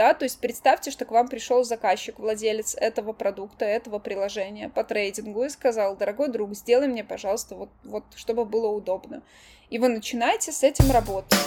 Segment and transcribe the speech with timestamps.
[0.00, 4.82] да, то есть представьте, что к вам пришел заказчик, владелец этого продукта, этого приложения по
[4.82, 9.22] трейдингу и сказал, дорогой друг, сделай мне, пожалуйста, вот, вот чтобы было удобно.
[9.68, 11.38] И вы начинаете с этим работать.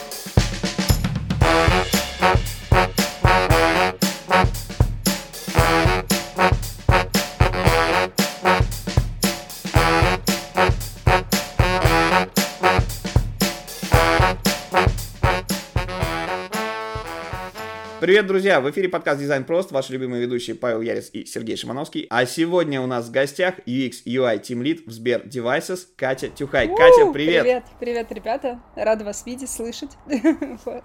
[18.13, 18.61] Привет, друзья!
[18.61, 22.05] В эфире подкаст «Дизайн прост», ваши любимые ведущие Павел Ярис и Сергей Шимановский.
[22.11, 26.67] А сегодня у нас в гостях UX UI Team Lead в Сбер Devices Катя Тюхай.
[26.67, 27.41] У, Катя, привет!
[27.41, 28.61] Привет, привет, ребята!
[28.75, 29.97] Рада вас видеть, слышать.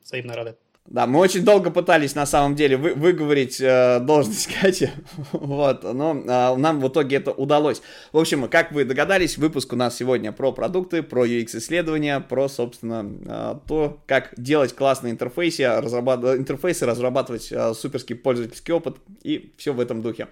[0.00, 0.56] Взаимно рады.
[0.90, 4.88] Да, мы очень долго пытались на самом деле вы, выговорить э, должность Кати,
[5.32, 7.82] вот, но э, нам в итоге это удалось.
[8.10, 13.04] В общем, как вы догадались, выпуск у нас сегодня про продукты, про UX-исследования, про, собственно,
[13.26, 19.74] э, то, как делать классные интерфейсы, разрабатывать, интерфейсы, разрабатывать э, суперский пользовательский опыт и все
[19.74, 20.28] в этом духе.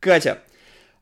[0.00, 0.38] Катя,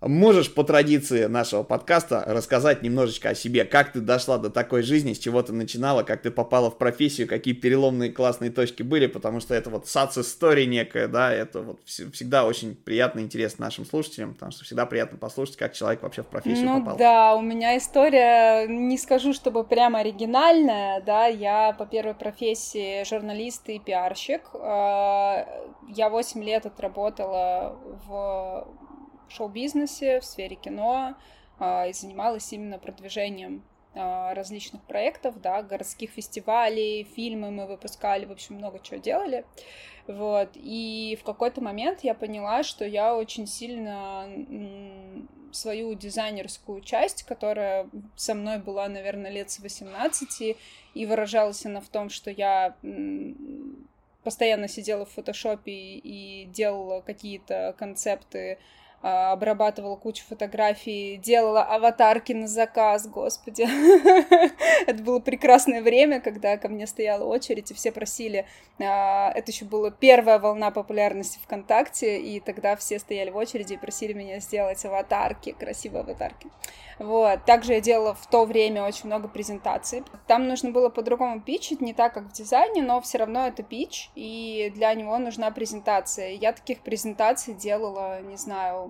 [0.00, 5.12] Можешь по традиции нашего подкаста рассказать немножечко о себе, как ты дошла до такой жизни,
[5.12, 9.40] с чего ты начинала, как ты попала в профессию, какие переломные классные точки были, потому
[9.40, 14.32] что это вот сац-история некая, да, это вот всегда очень приятно и интересно нашим слушателям,
[14.32, 16.96] потому что всегда приятно послушать, как человек вообще в профессию ну, попал.
[16.96, 23.68] да, у меня история, не скажу, чтобы прямо оригинальная, да, я по первой профессии журналист
[23.68, 25.46] и пиарщик, а,
[25.88, 28.66] я 8 лет отработала в
[29.30, 31.14] шоу-бизнесе, в сфере кино
[31.58, 33.62] а, и занималась именно продвижением
[33.94, 39.44] а, различных проектов, да, городских фестивалей, фильмы мы выпускали, в общем, много чего делали.
[40.06, 40.50] Вот.
[40.54, 44.28] И в какой-то момент я поняла, что я очень сильно
[45.52, 50.56] свою дизайнерскую часть, которая со мной была, наверное, лет с 18,
[50.94, 52.76] и выражалась она в том, что я
[54.22, 58.58] постоянно сидела в фотошопе и делала какие-то концепты
[59.02, 63.62] обрабатывала кучу фотографий, делала аватарки на заказ, господи.
[64.86, 68.46] Это было прекрасное время, когда ко мне стояла очередь, и все просили.
[68.78, 73.78] А, это еще была первая волна популярности ВКонтакте, и тогда все стояли в очереди и
[73.78, 76.48] просили меня сделать аватарки, красивые аватарки.
[77.00, 77.46] Вот.
[77.46, 80.04] Также я делала в то время очень много презентаций.
[80.26, 84.10] Там нужно было по-другому пичить, не так, как в дизайне, но все равно это пич,
[84.14, 86.32] и для него нужна презентация.
[86.32, 88.89] Я таких презентаций делала, не знаю,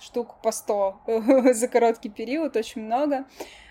[0.00, 1.00] штук по 100
[1.52, 3.24] за короткий период, очень много.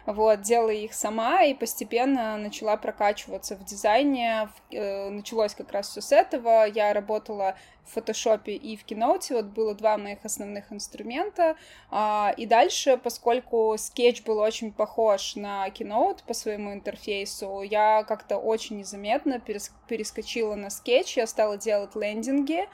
[0.06, 4.50] Вот, делала их сама и постепенно начала прокачиваться в дизайне.
[4.72, 6.66] Э, началось как раз все с этого.
[6.68, 9.34] Я работала в фотошопе и в киноуте.
[9.34, 11.56] Вот было два моих основных инструмента.
[11.90, 18.38] А, и дальше, поскольку скетч был очень похож на Keynote по своему интерфейсу, я как-то
[18.38, 21.18] очень незаметно перескочила на скетч.
[21.18, 22.68] Я стала делать лендинги.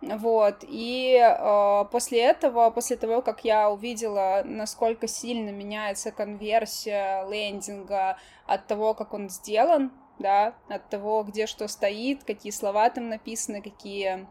[0.00, 8.18] Вот, и э, после этого, после того, как я увидела, насколько сильно меняется конверсия лендинга
[8.46, 13.62] от того, как он сделан, да, от того, где что стоит, какие слова там написаны,
[13.62, 14.26] какие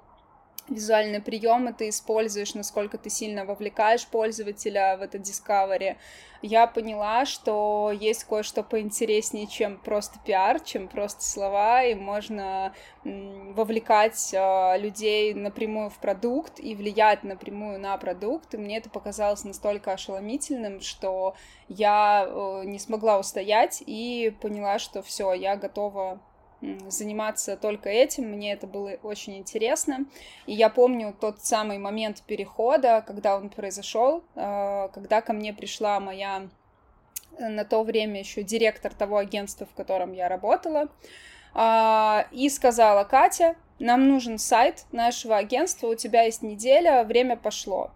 [0.72, 5.98] визуальные приемы ты используешь, насколько ты сильно вовлекаешь пользователя в это Discovery,
[6.42, 12.74] я поняла, что есть кое-что поинтереснее, чем просто пиар, чем просто слова, и можно
[13.04, 18.56] вовлекать э, людей напрямую в продукт и влиять напрямую на продукт.
[18.56, 21.36] И мне это показалось настолько ошеломительным, что
[21.68, 26.20] я э, не смогла устоять и поняла, что все, я готова
[26.89, 30.05] заниматься только этим, мне это было очень интересно.
[30.45, 35.99] И я помню тот самый момент перехода, когда он произошел, а, когда ко мне пришла
[35.99, 36.47] моя
[37.38, 40.88] э, на то время еще директор того агентства, в котором я работала,
[41.53, 47.91] а, и сказала, Катя, нам нужен сайт нашего агентства, у тебя есть неделя, время пошло.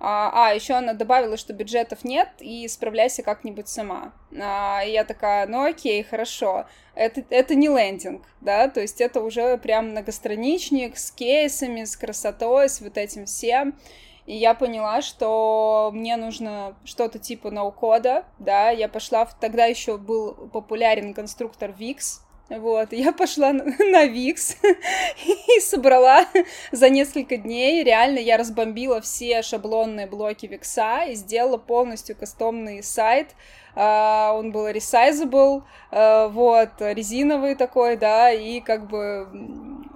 [0.00, 4.12] А, а еще она добавила, что бюджетов нет, и справляйся как-нибудь сама.
[4.40, 6.66] А, я такая, ну окей, хорошо.
[6.94, 12.68] Это, это не лендинг, да, то есть это уже прям многостраничник с кейсами, с красотой,
[12.68, 13.78] с вот этим всем.
[14.26, 19.38] И я поняла, что мне нужно что-то типа ноу-кода, да, я пошла, в...
[19.38, 24.56] тогда еще был популярен конструктор VIX, вот, я пошла на, Викс
[25.26, 26.26] и собрала
[26.72, 33.28] за несколько дней, реально я разбомбила все шаблонные блоки Викса и сделала полностью кастомный сайт,
[33.76, 35.62] Uh, он был resizable,
[35.92, 39.28] uh, вот, резиновый такой, да, и как бы,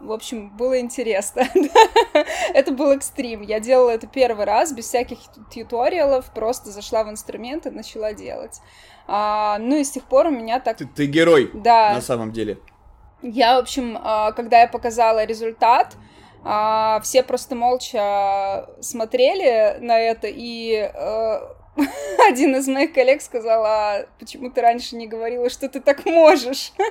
[0.02, 1.44] в общем, было интересно.
[2.54, 3.42] это был экстрим.
[3.42, 5.18] Я делала это первый раз, без всяких
[5.50, 8.60] тьюториалов, просто зашла в инструмент и начала делать.
[9.06, 10.76] А, ну и с тех пор у меня так...
[10.76, 11.94] Ты, ты герой, да.
[11.94, 12.58] на самом деле.
[13.22, 15.96] Я, в общем, а, когда я показала результат,
[16.44, 21.56] а, все просто молча смотрели на это, и а,
[22.28, 26.72] один из моих коллег сказал, а почему ты раньше не говорила, что ты так можешь?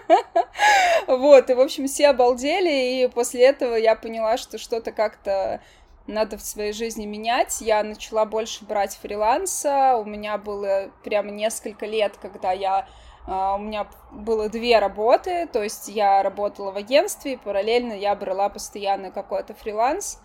[1.08, 5.62] Вот, и, в общем, все обалдели, и после этого я поняла, что что-то как-то
[6.06, 7.60] надо в своей жизни менять.
[7.60, 12.88] Я начала больше брать фриланса, у меня было прямо несколько лет, когда я
[13.28, 18.16] Uh, у меня было две работы, то есть я работала в агентстве, и параллельно я
[18.16, 20.20] брала постоянно какой-то фриланс.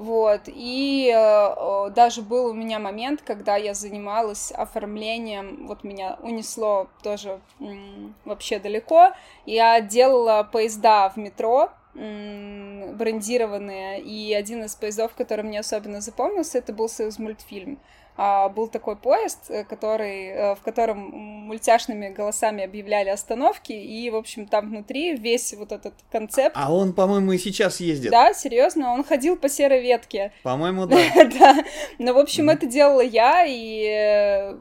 [0.00, 6.88] Вот, и э, даже был у меня момент, когда я занималась оформлением, вот меня унесло
[7.02, 9.10] тоже м, вообще далеко,
[9.44, 16.72] я делала поезда в метро, брендированные, и один из поездов, который мне особенно запомнился, это
[16.72, 17.78] был Союз мультфильм.
[18.22, 24.16] А, был такой поезд, э, который, э, в котором мультяшными голосами объявляли остановки, и, в
[24.16, 26.54] общем, там внутри весь вот этот концепт...
[26.54, 28.10] А он, по-моему, и сейчас ездит.
[28.10, 30.32] Да, серьезно, он ходил по серой ветке.
[30.42, 30.98] По-моему, да.
[31.38, 31.64] Да,
[31.98, 34.54] но, в общем, это делала я, и э,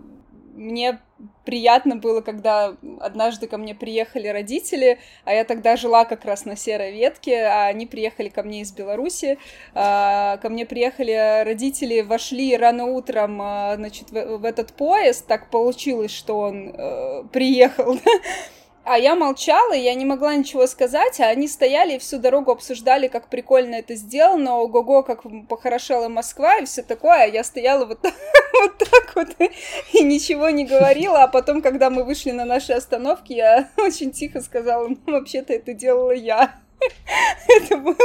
[0.59, 0.99] мне
[1.45, 6.55] приятно было, когда однажды ко мне приехали родители, а я тогда жила как раз на
[6.55, 9.39] серой ветке, а они приехали ко мне из Беларуси.
[9.73, 15.25] А, ко мне приехали родители, вошли рано утром, а, значит, в, этот поезд.
[15.27, 17.97] Так получилось, что он э, приехал.
[18.85, 23.07] А я молчала, я не могла ничего сказать, а они стояли и всю дорогу обсуждали,
[23.07, 27.99] как прикольно это сделано, ого-го, как похорошела Москва и все такое, а я стояла вот,
[28.59, 29.29] вот так вот
[29.93, 34.41] и ничего не говорила, а потом, когда мы вышли на наши остановки, я очень тихо
[34.41, 36.55] сказала, ну, вообще-то это делала я.
[37.47, 37.95] это, было,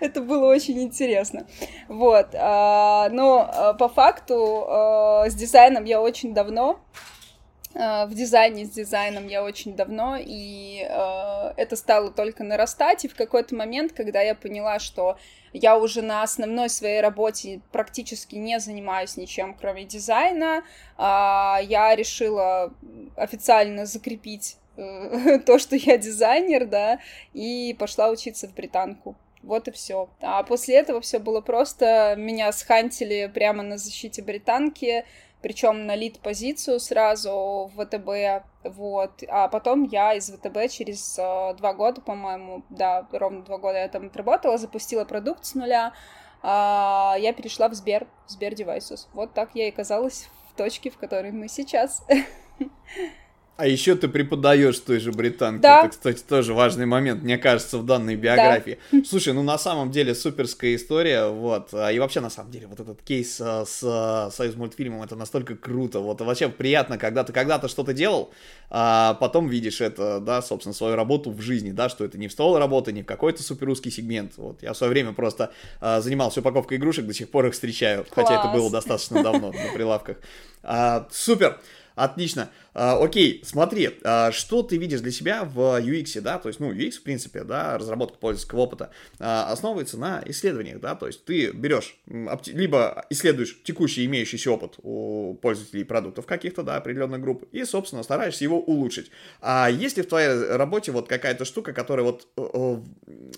[0.00, 1.46] это было очень интересно.
[1.88, 2.28] Вот.
[2.34, 6.80] А, но а, по факту а, с дизайном я очень давно.
[7.74, 13.04] Э, в дизайне с дизайном я очень давно, и э, это стало только нарастать.
[13.04, 15.18] И в какой-то момент, когда я поняла, что
[15.52, 20.62] я уже на основной своей работе практически не занимаюсь ничем, кроме дизайна,
[20.98, 21.02] э,
[21.62, 22.72] я решила
[23.16, 26.98] официально закрепить э, то, что я дизайнер, да,
[27.32, 29.16] и пошла учиться в британку.
[29.42, 30.10] Вот и все.
[30.20, 32.14] А после этого все было просто.
[32.18, 35.04] Меня схантили прямо на защите британки
[35.42, 41.72] причем на лид-позицию сразу в ВТБ, вот, а потом я из ВТБ через э, два
[41.72, 45.92] года, по-моему, да, ровно два года я там отработала, запустила продукт с нуля,
[46.42, 49.08] а я перешла в Сбер, в Сбер Devices.
[49.12, 52.04] Вот так я и оказалась в точке, в которой мы сейчас.
[53.60, 55.60] А еще ты преподаешь той же британке.
[55.60, 55.80] Да.
[55.80, 58.78] Это, кстати, тоже важный момент, мне кажется, в данной биографии.
[58.90, 59.02] Да.
[59.06, 61.68] Слушай, ну на самом деле суперская история, вот.
[61.74, 65.14] А, и вообще, на самом деле, вот этот кейс а, с а, Союз мультфильмом, это
[65.14, 66.00] настолько круто.
[66.00, 68.32] Вот вообще приятно, когда ты когда-то что-то делал,
[68.70, 72.32] а потом видишь это, да, собственно, свою работу в жизни, да, что это не в
[72.32, 74.38] стол работа, не в какой-то суперузкий сегмент.
[74.38, 75.52] Вот я в свое время просто
[75.82, 78.26] а, занимался упаковкой игрушек, до сих пор их встречаю, Класс.
[78.26, 80.16] хотя это было достаточно давно на прилавках.
[80.62, 81.60] А, супер!
[82.00, 82.48] Отлично.
[82.72, 86.72] А, окей, смотри, а, что ты видишь для себя в UX, да, то есть, ну,
[86.72, 91.50] UX, в принципе, да, разработка пользовательского опыта, а, основывается на исследованиях, да, то есть ты
[91.50, 98.02] берешь, либо исследуешь текущий имеющийся опыт у пользователей продуктов каких-то, да, определенных групп, и, собственно,
[98.02, 99.10] стараешься его улучшить.
[99.42, 102.76] А есть ли в твоей работе вот какая-то штука, которая вот э, э,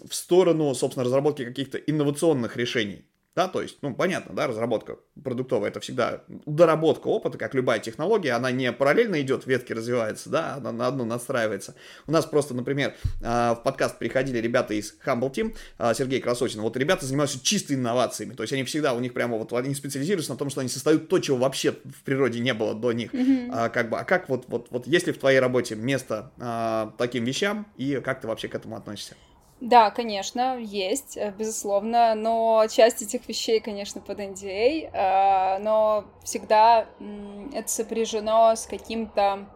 [0.08, 3.06] в сторону, собственно, разработки каких-то инновационных решений?
[3.34, 8.32] Да, то есть, ну, понятно, да, разработка продуктовая это всегда доработка опыта, как любая технология,
[8.32, 11.74] она не параллельно идет, ветки развивается, да, она на одну настраивается.
[12.06, 16.60] У нас просто, например, а, в подкаст приходили ребята из Humble Team, а, Сергей Красотин,
[16.60, 20.32] вот ребята занимаются чисто инновациями, то есть они всегда, у них прямо вот, они специализируются
[20.32, 23.14] на том, что они создают то, чего вообще в природе не было до них.
[23.14, 23.50] Mm-hmm.
[23.50, 26.92] А, как бы, а как вот, вот, вот, есть ли в твоей работе место а,
[26.98, 29.14] таким вещам, и как ты вообще к этому относишься?
[29.62, 36.86] Да, конечно, есть, э, безусловно, но часть этих вещей, конечно, под NDA, а, но всегда
[37.54, 39.46] это сопряжено с каким-то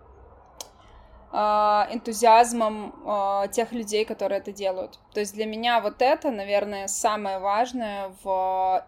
[1.32, 5.00] а, энтузиазмом а, тех людей, которые это делают.
[5.12, 8.86] То есть для меня вот это, наверное, самое важное в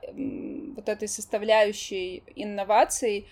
[0.76, 3.26] вот этой составляющей инноваций,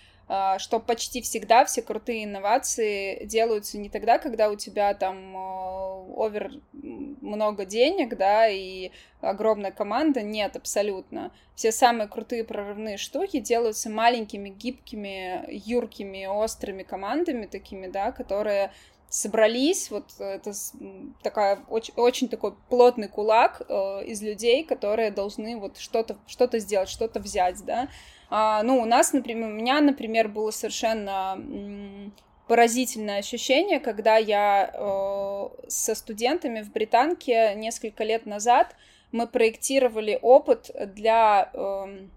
[0.59, 6.51] что почти всегда все крутые инновации делаются не тогда, когда у тебя там а, овер
[6.73, 8.91] много денег, да, и
[9.21, 11.31] огромная команда, нет, абсолютно.
[11.55, 18.73] Все самые крутые прорывные штуки делаются маленькими, гибкими, юркими, острыми командами такими, да, которые
[19.09, 20.51] собрались, вот это
[21.23, 26.89] такая очень, очень такой плотный кулак э, из людей, которые должны вот что-то что-то сделать,
[26.89, 27.87] что-то взять, да, а,
[28.29, 31.37] ну, у нас, например, у меня, например, было совершенно
[32.47, 38.75] поразительное ощущение, когда я э, со студентами в Британке несколько лет назад
[39.11, 42.07] мы проектировали опыт для э,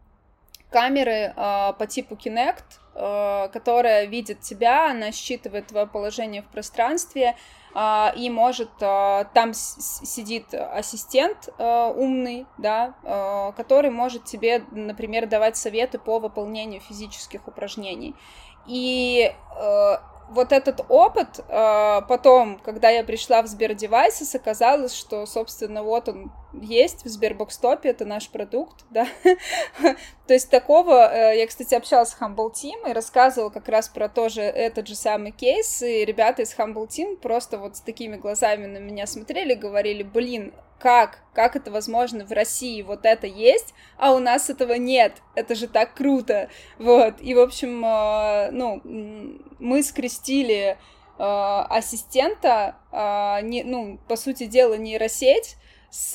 [0.71, 2.64] камеры э, по типу Kinect,
[2.95, 7.37] э, которая видит тебя, она считывает твое положение в пространстве,
[7.72, 12.94] и может, э, там сидит ассистент э, умный, да,
[13.56, 18.14] который может тебе, например, давать советы по выполнению физических упражнений.
[18.66, 19.96] И э,
[20.30, 26.32] вот этот опыт, э, потом, когда я пришла в Сбердевайсес, оказалось, что, собственно, вот он
[26.52, 29.06] есть в Сбербокстопе, это наш продукт, да.
[30.26, 34.08] То есть такого, э, я, кстати, общалась с Humble Team и рассказывала как раз про
[34.08, 38.66] тоже этот же самый кейс, и ребята из Humble Team просто вот с такими глазами
[38.66, 44.12] на меня смотрели, говорили, блин, как, как это возможно в России вот это есть, а
[44.12, 48.80] у нас этого нет, это же так круто, вот, и, в общем, э, ну,
[49.58, 50.76] мы скрестили э,
[51.18, 55.56] ассистента, э, не, ну, по сути дела, нейросеть
[55.90, 56.12] с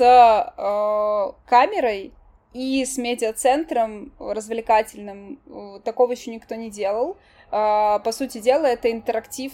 [1.45, 2.13] камерой
[2.53, 5.37] и с медиацентром развлекательным,
[5.83, 7.17] такого еще никто не делал,
[7.55, 9.53] по сути дела, это интерактив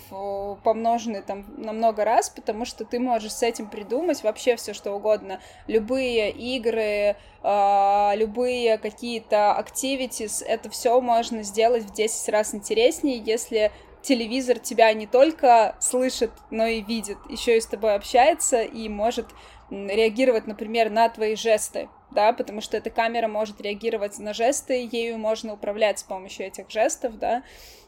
[0.63, 4.93] помноженный там на много раз, потому что ты можешь с этим придумать вообще все, что
[4.93, 5.39] угодно.
[5.67, 13.71] Любые игры, а, любые какие-то activities, это все можно сделать в 10 раз интереснее, если
[14.01, 19.27] телевизор тебя не только слышит, но и видит, еще и с тобой общается и может
[19.69, 25.17] реагировать, например, на твои жесты, да, потому что эта камера может реагировать на жесты, ею
[25.17, 27.43] можно управлять с помощью этих жестов, да,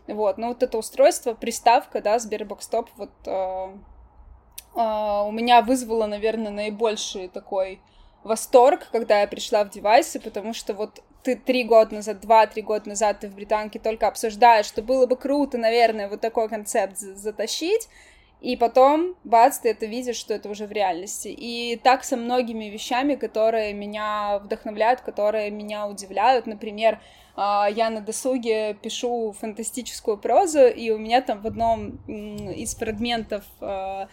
[0.07, 3.75] вот, ну вот это устройство, приставка, да, Sberbox Top, вот э,
[4.75, 7.81] э, у меня вызвало, наверное, наибольший такой
[8.23, 12.89] восторг, когда я пришла в девайсы, потому что вот ты три года назад, два-три года
[12.89, 17.87] назад ты в Британке только обсуждаешь, что было бы круто, наверное, вот такой концепт затащить,
[18.43, 21.29] и потом, бац, ты это видишь, что это уже в реальности.
[21.29, 26.45] И так со многими вещами, которые меня вдохновляют, которые меня удивляют.
[26.45, 26.99] Например,
[27.37, 33.45] а, я на досуге пишу фантастическую прозу, и у меня там в одном из фрагментов
[33.61, 34.09] а,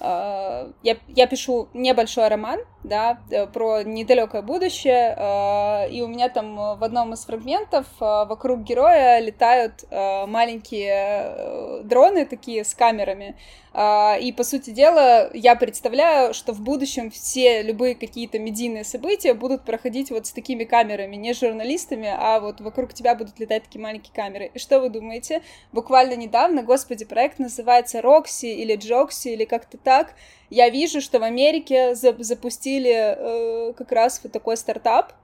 [0.00, 6.84] я, я пишу небольшой роман, да, э, про недалекое будущее, и у меня там в
[6.84, 13.36] одном из фрагментов вокруг героя летают маленькие э, дроны такие с камерами,
[13.76, 19.64] и, по сути дела, я представляю, что в будущем все любые какие-то медийные события будут
[19.64, 24.14] проходить вот с такими камерами, не журналистами, а вот вокруг тебя будут летать такие маленькие
[24.14, 24.52] камеры.
[24.54, 25.42] И что вы думаете?
[25.72, 30.14] Буквально недавно, господи, проект называется Рокси или Джокси или как-то так.
[30.50, 35.23] Я вижу, что в Америке запустили э, как раз вот такой стартап, а,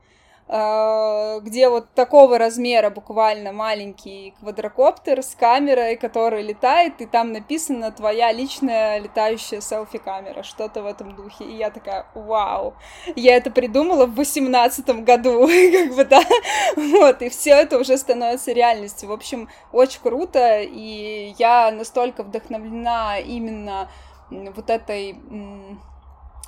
[0.51, 8.33] где вот такого размера буквально маленький квадрокоптер с камерой, который летает, и там написано «Твоя
[8.33, 11.45] личная летающая селфи-камера», что-то в этом духе.
[11.45, 12.75] И я такая «Вау!»
[13.15, 16.23] Я это придумала в восемнадцатом году, как бы, да,
[16.75, 19.09] вот, и все это уже становится реальностью.
[19.09, 23.89] В общем, очень круто, и я настолько вдохновлена именно
[24.31, 25.17] вот этой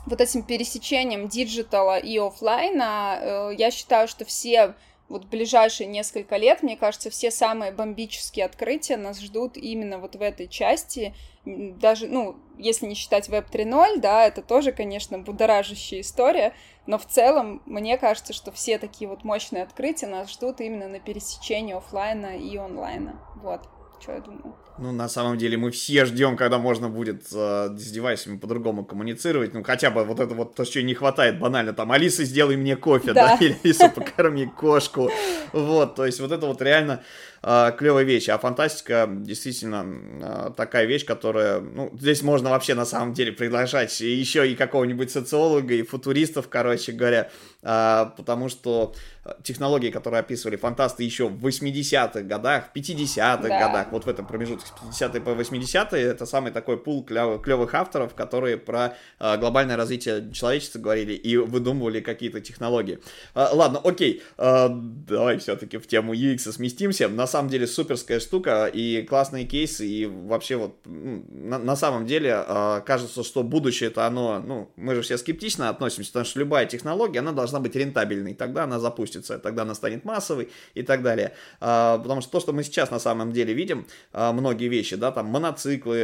[0.06, 4.74] вот этим пересечением digital а и офлайна, э, я считаю, что все
[5.12, 10.22] вот ближайшие несколько лет, мне кажется, все самые бомбические открытия нас ждут именно вот в
[10.22, 11.14] этой части.
[11.44, 16.54] Даже, ну, если не считать Web 3.0, да, это тоже, конечно, будоражащая история,
[16.86, 20.98] но в целом мне кажется, что все такие вот мощные открытия нас ждут именно на
[20.98, 23.20] пересечении офлайна и онлайна.
[23.36, 23.68] Вот,
[24.02, 24.54] что я думаю.
[24.78, 29.54] Ну, на самом деле, мы все ждем, когда можно будет э, с девайсами по-другому коммуницировать.
[29.54, 31.72] Ну, хотя бы вот это вот то, что не хватает банально.
[31.72, 33.36] Там, Алиса, сделай мне кофе, да, да?
[33.44, 35.10] или Алиса, покорми кошку.
[35.52, 37.02] Вот, то есть вот это вот реально
[37.42, 38.28] э, клевая вещь.
[38.28, 39.86] А фантастика действительно
[40.20, 45.10] э, такая вещь, которая, ну, здесь можно вообще на самом деле приглашать еще и какого-нибудь
[45.10, 47.30] социолога, и футуристов, короче говоря,
[47.62, 48.94] э, потому что
[49.42, 53.66] технологии, которые описывали фантасты еще в 80-х годах, в 50-х да.
[53.66, 57.74] годах, вот в этом промежутке с 50-е по 80-е, это самый такой пул клев, клевых
[57.74, 62.98] авторов, которые про э, глобальное развитие человечества говорили и выдумывали какие-то технологии.
[63.34, 67.08] Э, ладно, окей, э, давай все-таки в тему UX сместимся.
[67.08, 72.44] На самом деле суперская штука и классные кейсы, и вообще вот на, на самом деле
[72.46, 76.66] э, кажется, что будущее это оно, ну, мы же все скептично относимся, потому что любая
[76.66, 81.32] технология, она должна быть рентабельной, тогда она запустится, тогда она станет массовой и так далее.
[81.60, 85.10] Э, потому что то, что мы сейчас на самом деле видим, э, многие вещи, да,
[85.10, 85.96] там моноциклы,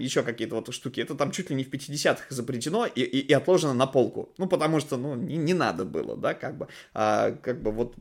[0.00, 3.32] еще какие-то вот штуки, это там чуть ли не в 50-х запретено и, и, и
[3.32, 4.32] отложено на полку.
[4.38, 7.94] Ну, потому что, ну, не, не надо было, да, как бы, а, как бы вот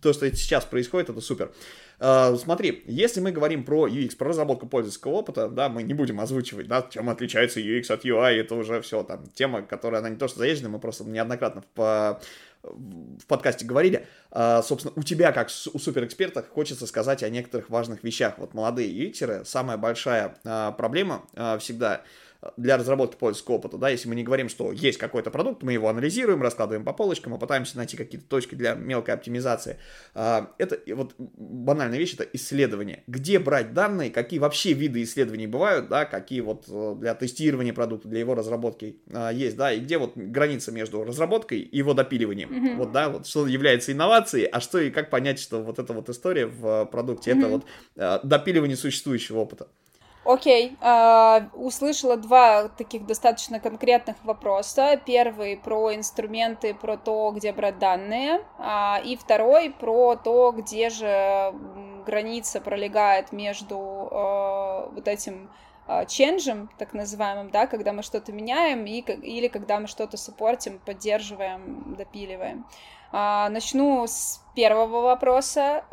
[0.00, 1.52] то, что сейчас происходит, это супер.
[1.98, 6.20] Uh, смотри, если мы говорим про UX, про разработку пользовательского опыта, да, мы не будем
[6.20, 10.16] озвучивать, да, чем отличается UX от UI, это уже все там тема, которая, она не
[10.16, 12.20] то что заезжена, мы просто неоднократно по
[12.62, 18.02] в подкасте говорили, а, собственно, у тебя, как у суперэксперта, хочется сказать о некоторых важных
[18.02, 18.38] вещах.
[18.38, 21.26] Вот молодые юиксеры, самая большая а, проблема
[21.60, 22.02] всегда–
[22.56, 25.88] для разработки пользовательского опыта, да, если мы не говорим, что есть какой-то продукт, мы его
[25.88, 29.78] анализируем, раскладываем по полочкам, и пытаемся найти какие-то точки для мелкой оптимизации.
[30.14, 33.02] А, это вот банальная вещь, это исследование.
[33.06, 38.08] Где брать данные, какие вообще виды исследований бывают, да, какие вот э, для тестирования продукта,
[38.08, 42.50] для его разработки а, есть, да, и где вот граница между разработкой и его допиливанием.
[42.50, 42.76] Mm-hmm.
[42.76, 46.08] Вот, да, вот что является инновацией, а что и как понять, что вот эта вот
[46.08, 47.38] история в продукте, mm-hmm.
[47.38, 47.64] это вот
[47.96, 49.68] э, допиливание существующего опыта.
[50.26, 55.00] Окей, uh, услышала два таких достаточно конкретных вопроса.
[55.06, 61.54] Первый про инструменты, про то, где брать данные, uh, и второй про то, где же
[62.04, 65.48] граница пролегает между uh, вот этим
[66.08, 71.94] ченджем, так называемым, да, когда мы что-то меняем, и, или когда мы что-то саппортим, поддерживаем,
[71.96, 72.66] допиливаем.
[73.12, 75.84] Начну с первого вопроса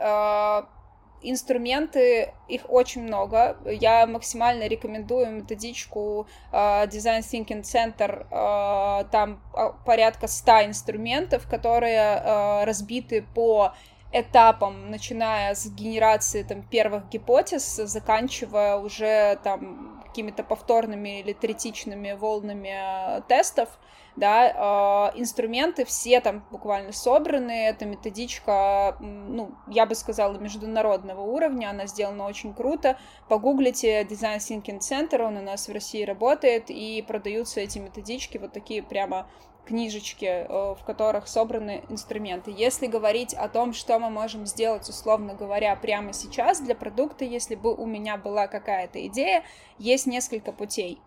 [1.24, 3.58] инструменты, их очень много.
[3.66, 8.28] Я максимально рекомендую методичку uh, Design Thinking Center.
[8.30, 13.74] Uh, там uh, порядка 100 инструментов, которые разбиты по
[14.14, 23.22] этапам, начиная с генерации там, первых гипотез, заканчивая уже там какими-то повторными или третичными волнами
[23.28, 23.70] тестов
[24.16, 31.70] да, э, инструменты все там буквально собраны, это методичка, ну, я бы сказала, международного уровня,
[31.70, 37.04] она сделана очень круто, погуглите Design Thinking Center, он у нас в России работает, и
[37.08, 39.28] продаются эти методички, вот такие прямо
[39.66, 42.54] книжечки, э, в которых собраны инструменты.
[42.56, 47.56] Если говорить о том, что мы можем сделать, условно говоря, прямо сейчас для продукта, если
[47.56, 49.44] бы у меня была какая-то идея,
[49.78, 51.00] есть несколько путей.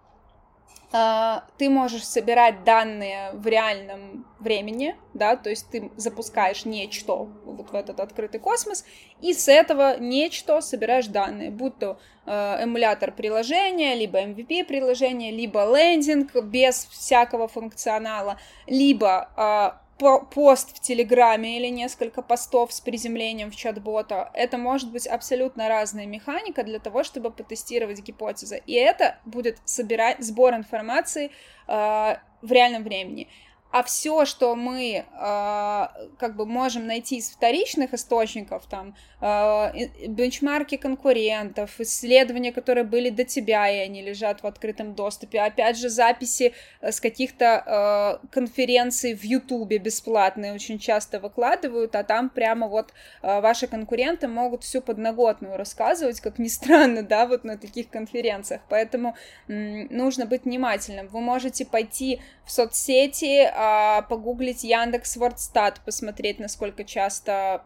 [0.93, 7.71] А, ты можешь собирать данные в реальном времени, да, то есть ты запускаешь нечто вот
[7.71, 8.85] в этот открытый космос,
[9.21, 15.65] и с этого нечто собираешь данные, будь то э, эмулятор приложения, либо MVP приложения, либо
[15.77, 23.57] лендинг без всякого функционала, либо э, пост в Телеграме или несколько постов с приземлением в
[23.57, 24.31] чат-бота.
[24.35, 28.63] Это может быть абсолютно разная механика для того, чтобы потестировать гипотезы.
[28.67, 31.31] И это будет собирать сбор информации
[31.67, 33.29] э, в реальном времени
[33.73, 35.87] а все, что мы э,
[36.19, 43.25] как бы можем найти из вторичных источников, там, э, бенчмарки конкурентов, исследования, которые были до
[43.25, 49.15] тебя, и они лежат в открытом доступе, опять же, записи э, с каких-то э, конференций
[49.15, 54.81] в Ютубе бесплатные очень часто выкладывают, а там прямо вот э, ваши конкуренты могут всю
[54.81, 59.17] подноготную рассказывать, как ни странно, да, вот на таких конференциях, поэтому
[59.49, 61.09] нужно быть внимательным.
[61.09, 67.63] Вы можете пойти в соцсети, а, погуглить Яндекс Вордстат, посмотреть, насколько часто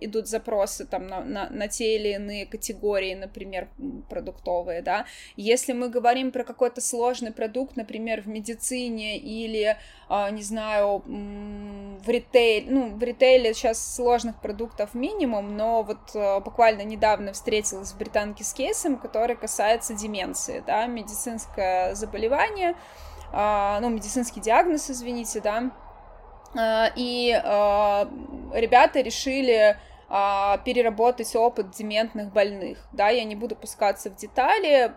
[0.00, 3.68] идут запросы там на, на, на те или иные категории, например,
[4.08, 5.06] продуктовые, да.
[5.36, 9.76] Если мы говорим про какой-то сложный продукт, например, в медицине или,
[10.08, 16.40] а, не знаю, в ритейле, ну, в ритейле сейчас сложных продуктов минимум, но вот а,
[16.40, 22.74] буквально недавно встретилась в британке с кейсом, который касается деменции, да, медицинское заболевание,
[23.32, 25.70] ну, медицинский диагноз, извините, да,
[26.56, 28.08] а, и а,
[28.52, 29.76] ребята решили
[30.64, 34.90] переработать опыт дементных больных, да, я не буду пускаться в детали,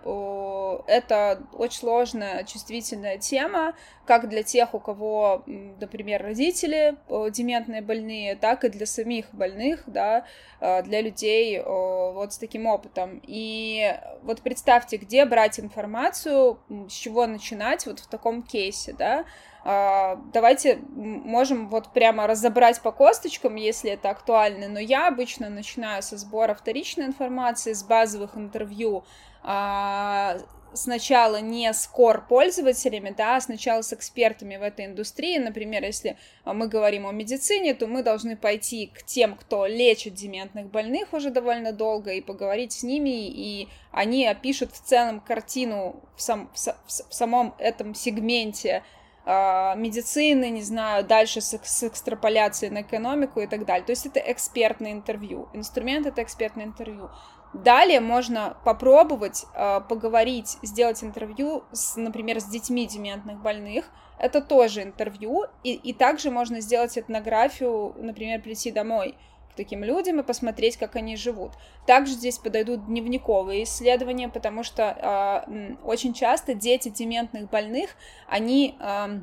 [0.88, 6.98] это очень сложная, чувствительная тема, как для тех, у кого, например, родители
[7.30, 10.26] дементные больные, так и для самих больных, да,
[10.60, 13.22] для людей вот с таким опытом.
[13.28, 19.26] И вот представьте, где брать информацию, с чего начинать вот в таком кейсе, да, а,
[19.64, 26.18] давайте можем вот прямо разобрать по косточкам, если это актуально, но я обычно начинаю со
[26.18, 29.06] сбора вторичной информации, с базовых интервью,
[29.42, 30.38] а,
[30.74, 35.38] сначала не с core пользователями, да, а сначала с экспертами в этой индустрии.
[35.38, 40.68] Например, если мы говорим о медицине, то мы должны пойти к тем, кто лечит дементных
[40.68, 46.22] больных уже довольно долго, и поговорить с ними, и они опишут в целом картину в,
[46.22, 52.82] сам, в, в самом этом сегменте а, медицины, не знаю, дальше с, с экстраполяцией на
[52.82, 53.86] экономику и так далее.
[53.86, 55.48] То есть это экспертное интервью.
[55.54, 57.10] Инструмент— это экспертное интервью.
[57.54, 63.86] Далее можно попробовать э, поговорить, сделать интервью, с, например, с детьми дементных больных.
[64.18, 69.16] Это тоже интервью, и, и также можно сделать этнографию, например, прийти домой
[69.56, 71.52] таким людям и посмотреть, как они живут.
[71.86, 77.92] Также здесь подойдут дневниковые исследования, потому что э, очень часто дети дементных больных,
[78.28, 78.76] они...
[78.80, 79.22] Э,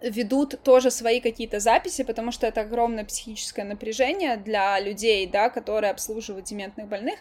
[0.00, 5.90] ведут тоже свои какие-то записи, потому что это огромное психическое напряжение для людей, да, которые
[5.90, 7.18] обслуживают дементных больных.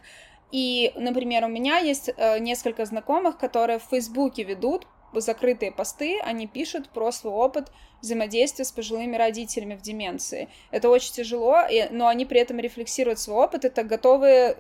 [0.52, 6.48] И, например, у меня есть э, несколько знакомых, которые в Фейсбуке ведут закрытые посты, они
[6.48, 10.50] пишут про свой опыт взаимодействия с пожилыми родителями в деменции.
[10.72, 11.58] Это очень тяжело,
[11.92, 14.58] но они при этом рефлексируют свой опыт, это готовые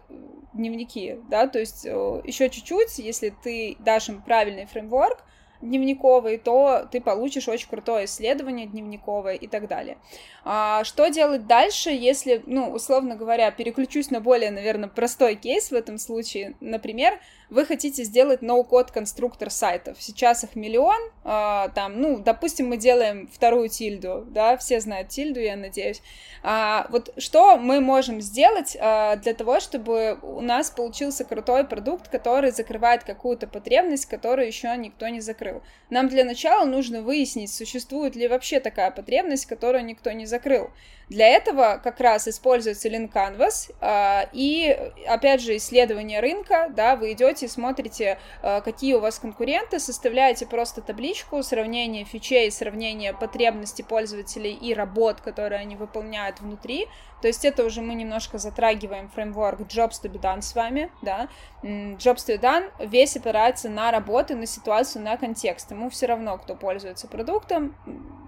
[0.54, 5.24] дневники, да, то есть э, еще чуть-чуть, если ты дашь им правильный фреймворк,
[5.62, 9.98] дневниковый, то ты получишь очень крутое исследование дневниковое и так далее.
[10.46, 15.74] А, что делать дальше, если, ну, условно говоря, переключусь на более, наверное, простой кейс в
[15.74, 16.56] этом случае.
[16.62, 19.98] Например, вы хотите сделать ноу-код конструктор сайтов.
[20.00, 25.40] Сейчас их миллион, а, там, ну, допустим, мы делаем вторую тильду, да, все знают тильду,
[25.40, 26.02] я надеюсь.
[26.44, 32.08] А, вот что мы можем сделать а, для того, чтобы у нас получился крутой продукт,
[32.08, 35.62] который закрывает какую-то потребность, которую еще никто не закрыл.
[35.90, 40.70] Нам для начала нужно выяснить, существует ли вообще такая потребность, которую никто не закрыл.
[41.10, 47.14] Для этого как раз используется Lean Canvas а, и, опять же, исследование рынка, да, вы
[47.14, 53.84] идете и смотрите, а, какие у вас конкуренты, составляете просто табличку, сравнение фичей, сравнение потребностей
[53.84, 56.88] пользователей и работ, которые они выполняют внутри,
[57.21, 61.28] то есть это уже мы немножко затрагиваем фреймворк Jobs to be done с вами, да.
[61.63, 65.71] Jobs to be done весь опирается на работы, на ситуацию, на контекст.
[65.71, 67.75] Ему все равно, кто пользуется продуктом.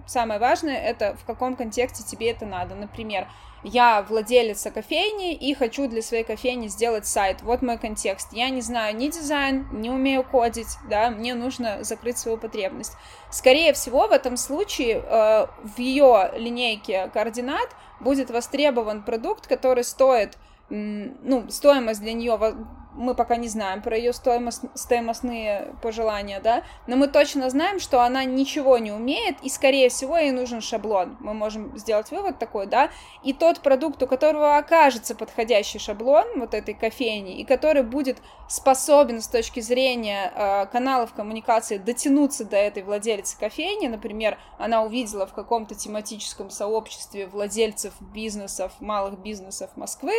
[0.05, 2.75] Самое важное это в каком контексте тебе это надо.
[2.75, 3.27] Например,
[3.63, 7.41] я владелица кофейни и хочу для своей кофейни сделать сайт.
[7.43, 8.33] Вот мой контекст.
[8.33, 12.93] Я не знаю ни дизайн, не умею кодить, да, мне нужно закрыть свою потребность.
[13.29, 20.37] Скорее всего, в этом случае э, в ее линейке координат будет востребован продукт, который стоит,
[20.69, 22.37] ну, стоимость для нее
[22.93, 28.01] мы пока не знаем про ее стоимость, стоимостные пожелания, да, но мы точно знаем, что
[28.01, 31.17] она ничего не умеет, и, скорее всего, ей нужен шаблон.
[31.19, 32.89] Мы можем сделать вывод такой, да,
[33.23, 39.21] и тот продукт, у которого окажется подходящий шаблон вот этой кофейни, и который будет способен
[39.21, 45.33] с точки зрения э, каналов коммуникации дотянуться до этой владельца кофейни, например, она увидела в
[45.33, 50.13] каком-то тематическом сообществе владельцев бизнесов, малых бизнесов Москвы,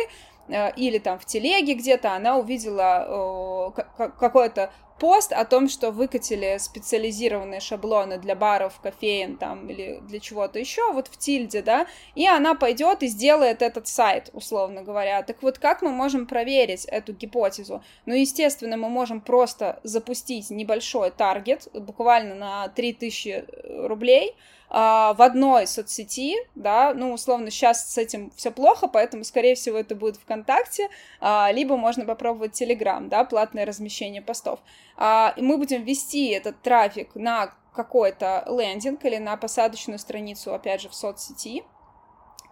[0.49, 8.17] или там в телеге где-то она увидела какой-то пост о том, что выкатили специализированные шаблоны
[8.19, 13.03] для баров, кофеин там или для чего-то еще, вот в Тильде, да, и она пойдет
[13.03, 15.21] и сделает этот сайт, условно говоря.
[15.23, 17.83] Так вот, как мы можем проверить эту гипотезу?
[18.05, 23.45] Ну, естественно, мы можем просто запустить небольшой таргет, буквально на 3000
[23.87, 29.53] рублей, а, в одной соцсети, да, ну, условно, сейчас с этим все плохо, поэтому, скорее
[29.53, 30.89] всего, это будет ВКонтакте,
[31.21, 34.59] а, либо можно попробовать Телеграм, да, платное размещение постов.
[34.97, 40.81] А, и мы будем вести этот трафик на какой-то лендинг или на посадочную страницу, опять
[40.81, 41.63] же, в соцсети,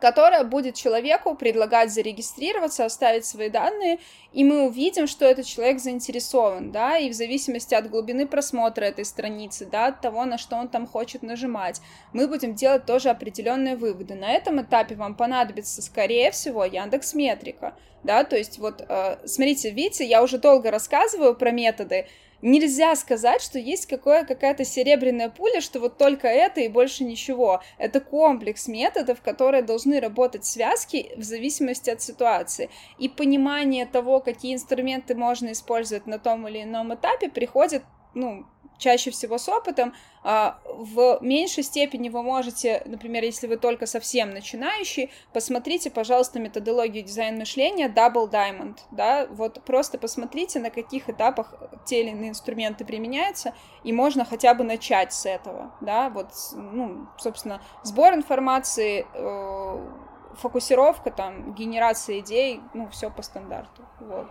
[0.01, 3.99] которая будет человеку предлагать зарегистрироваться, оставить свои данные,
[4.33, 9.05] и мы увидим, что этот человек заинтересован, да, и в зависимости от глубины просмотра этой
[9.05, 11.81] страницы, да, от того, на что он там хочет нажимать,
[12.13, 14.15] мы будем делать тоже определенные выводы.
[14.15, 19.69] На этом этапе вам понадобится, скорее всего, Яндекс Метрика, да, то есть вот, э, смотрите,
[19.69, 22.07] видите, я уже долго рассказываю про методы,
[22.41, 27.61] нельзя сказать, что есть какое, какая-то серебряная пуля, что вот только это и больше ничего.
[27.77, 32.69] Это комплекс методов, которые должны работать в связке в зависимости от ситуации.
[32.97, 38.45] И понимание того, какие инструменты можно использовать на том или ином этапе, приходит ну,
[38.81, 39.93] чаще всего с опытом.
[40.23, 47.03] А, в меньшей степени вы можете, например, если вы только совсем начинающий, посмотрите, пожалуйста, методологию
[47.03, 51.53] дизайн мышления Double Diamond, да, вот просто посмотрите, на каких этапах
[51.85, 57.07] те или иные инструменты применяются, и можно хотя бы начать с этого, да, вот, ну,
[57.17, 59.87] собственно, сбор информации, э,
[60.35, 64.27] фокусировка, там, генерация идей, ну, все по стандарту, вот.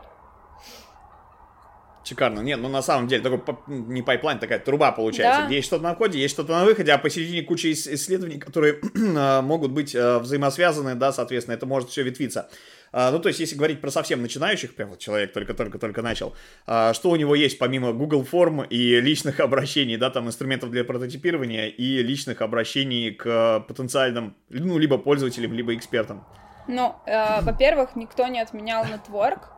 [2.03, 2.41] Шикарно.
[2.41, 5.43] Нет, ну на самом деле такой не пайплайн, такая труба получается.
[5.43, 5.55] Да.
[5.55, 8.81] есть что-то на входе, есть что-то на выходе, а посередине куча исследований, которые
[9.17, 12.49] а, могут быть а, взаимосвязаны, да, соответственно, это может все ветвиться.
[12.93, 16.35] А, ну, то есть, если говорить про совсем начинающих, прям вот человек только-только-только начал,
[16.65, 21.69] что у него есть помимо Google форм и личных обращений, да, там инструментов для прототипирования
[21.69, 26.25] и личных обращений к потенциальным, ну, либо пользователям, либо экспертам?
[26.67, 29.51] Ну, э, во-первых, никто не отменял нетворк,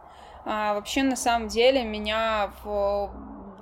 [0.44, 3.10] А, вообще, на самом деле, меня в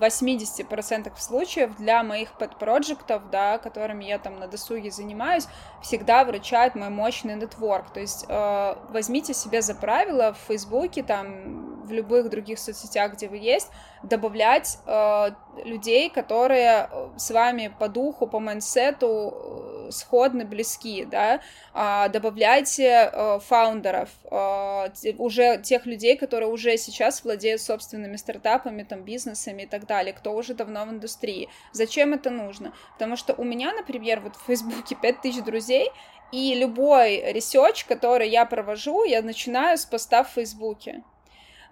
[0.01, 5.47] 80% случаев для моих подпроектов, да, которыми я там на досуге занимаюсь,
[5.83, 7.91] всегда вручает мой мощный нетворк.
[7.93, 13.29] То есть э, возьмите себе за правило в Фейсбуке, там, в любых других соцсетях, где
[13.29, 13.71] вы есть,
[14.03, 15.31] добавлять э,
[15.65, 21.41] людей, которые э, с вами по духу, по майнсету э, сходны, близки, да,
[21.75, 29.03] э, добавляйте э, фаундеров, э, уже тех людей, которые уже сейчас владеют собственными стартапами, там,
[29.03, 31.49] бизнесами и так далее, кто уже давно в индустрии.
[31.73, 32.73] Зачем это нужно?
[32.95, 35.91] Потому что у меня, например, вот в Фейсбуке 5000 друзей,
[36.33, 41.03] и любой research, который я провожу, я начинаю с поста в Фейсбуке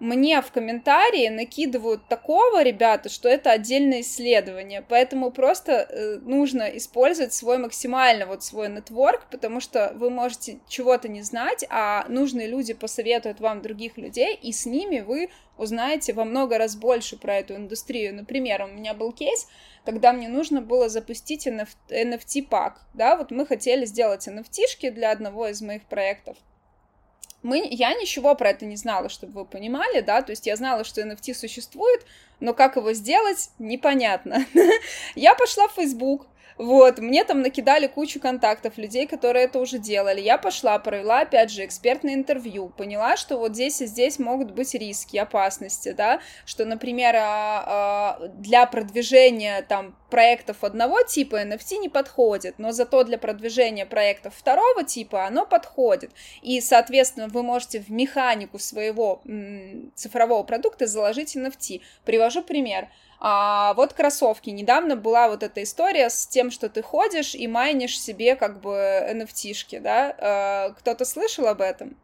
[0.00, 7.32] мне в комментарии накидывают такого, ребята, что это отдельное исследование, поэтому просто э, нужно использовать
[7.32, 12.74] свой максимально вот свой network, потому что вы можете чего-то не знать, а нужные люди
[12.74, 17.56] посоветуют вам других людей, и с ними вы узнаете во много раз больше про эту
[17.56, 18.14] индустрию.
[18.14, 19.48] Например, у меня был кейс,
[19.84, 25.60] когда мне нужно было запустить NFT-пак, да, вот мы хотели сделать NFT-шки для одного из
[25.60, 26.36] моих проектов,
[27.42, 30.84] мы, я ничего про это не знала, чтобы вы понимали, да, то есть я знала,
[30.84, 32.04] что NFT существует,
[32.40, 34.44] но как его сделать, непонятно.
[35.14, 36.26] я пошла в Facebook,
[36.58, 40.20] вот, мне там накидали кучу контактов людей, которые это уже делали.
[40.20, 44.74] Я пошла, провела, опять же, экспертное интервью, поняла, что вот здесь и здесь могут быть
[44.74, 51.88] риски, опасности, да, что, например, а, а, для продвижения там проектов одного типа NFT не
[51.88, 56.10] подходит, но зато для продвижения проектов второго типа оно подходит.
[56.42, 59.22] И, соответственно, вы можете в механику своего
[59.94, 61.82] цифрового продукта заложить NFT.
[62.04, 62.88] Привожу пример.
[63.20, 64.50] А вот кроссовки.
[64.50, 68.70] Недавно была вот эта история с тем, что ты ходишь и майнишь себе как бы
[68.70, 70.14] NFT-шки, да?
[70.18, 71.96] А, кто-то слышал об этом?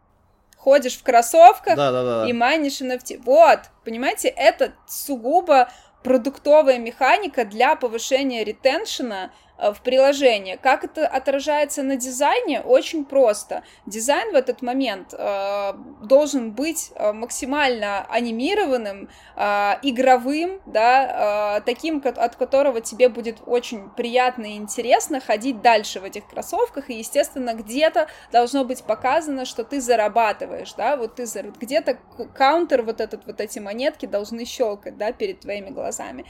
[0.57, 2.29] Ходишь в кроссовках да, да, да.
[2.29, 3.23] и майнишь NFT.
[3.23, 5.69] Вот, понимаете, это сугубо
[6.05, 10.57] продуктовая механика для повышения ретеншена в приложение.
[10.57, 12.61] Как это отражается на дизайне?
[12.61, 13.63] Очень просто.
[13.87, 22.03] Дизайн в этот момент э, должен быть э, максимально анимированным, э, игровым, да, э, таким,
[22.05, 27.55] от которого тебе будет очень приятно и интересно ходить дальше в этих кроссовках, и, естественно,
[27.55, 31.25] где-то должно быть показано, что ты зарабатываешь, да, вот ты
[31.61, 31.99] где-то
[32.35, 36.25] каунтер, вот этот, вот эти монетки должны щелкать, да, перед твоими глазами.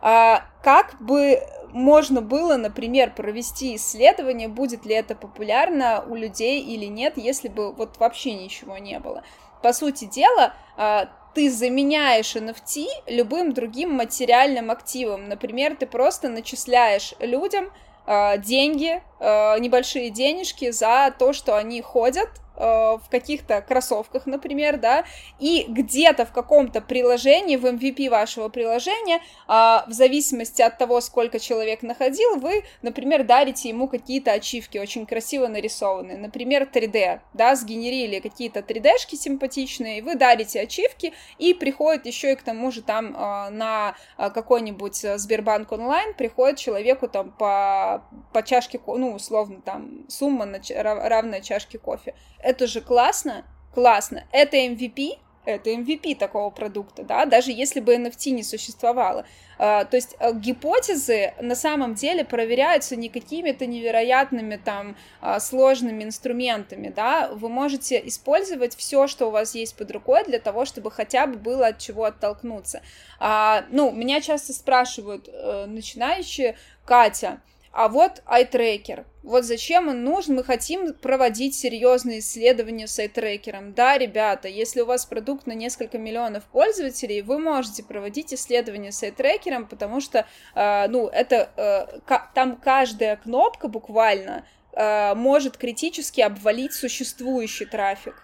[0.00, 7.14] Как бы можно было, например, провести исследование, будет ли это популярно у людей или нет,
[7.16, 9.22] если бы вот вообще ничего не было.
[9.62, 15.28] По сути дела, а, ты заменяешь NFT любым другим материальным активом.
[15.28, 17.70] Например, ты просто начисляешь людям
[18.06, 25.04] а, деньги, небольшие денежки за то, что они ходят, в каких-то кроссовках, например, да,
[25.38, 31.38] и где-то в каком-то приложении, в MVP вашего приложения, а, в зависимости от того, сколько
[31.38, 38.20] человек находил, вы, например, дарите ему какие-то ачивки, очень красиво нарисованные, например, 3D, да, сгенерили
[38.20, 43.50] какие-то 3D-шки симпатичные, вы дарите ачивки, и приходит еще и к тому же там а,
[43.50, 50.44] на а, какой-нибудь Сбербанк онлайн, приходит человеку там по, по чашке, ну, условно, там, сумма
[50.44, 52.14] на, равная чашке кофе
[52.50, 54.24] это же классно, классно.
[54.32, 59.24] Это MVP, это MVP такого продукта, да, даже если бы NFT не существовало.
[59.58, 66.02] Uh, то есть uh, гипотезы на самом деле проверяются не какими-то невероятными там uh, сложными
[66.02, 70.90] инструментами, да, вы можете использовать все, что у вас есть под рукой для того, чтобы
[70.90, 72.82] хотя бы было от чего оттолкнуться.
[73.20, 79.04] Ну, меня часто спрашивают э, начинающие, Катя, а вот iTracker.
[79.22, 80.36] Вот зачем он нужен?
[80.36, 83.74] Мы хотим проводить серьезные исследования с iTrackerом.
[83.74, 89.02] Да, ребята, если у вас продукт на несколько миллионов пользователей, вы можете проводить исследования с
[89.02, 96.72] iTrackerом, потому что, э, ну, это э, там каждая кнопка буквально э, может критически обвалить
[96.72, 98.14] существующий трафик.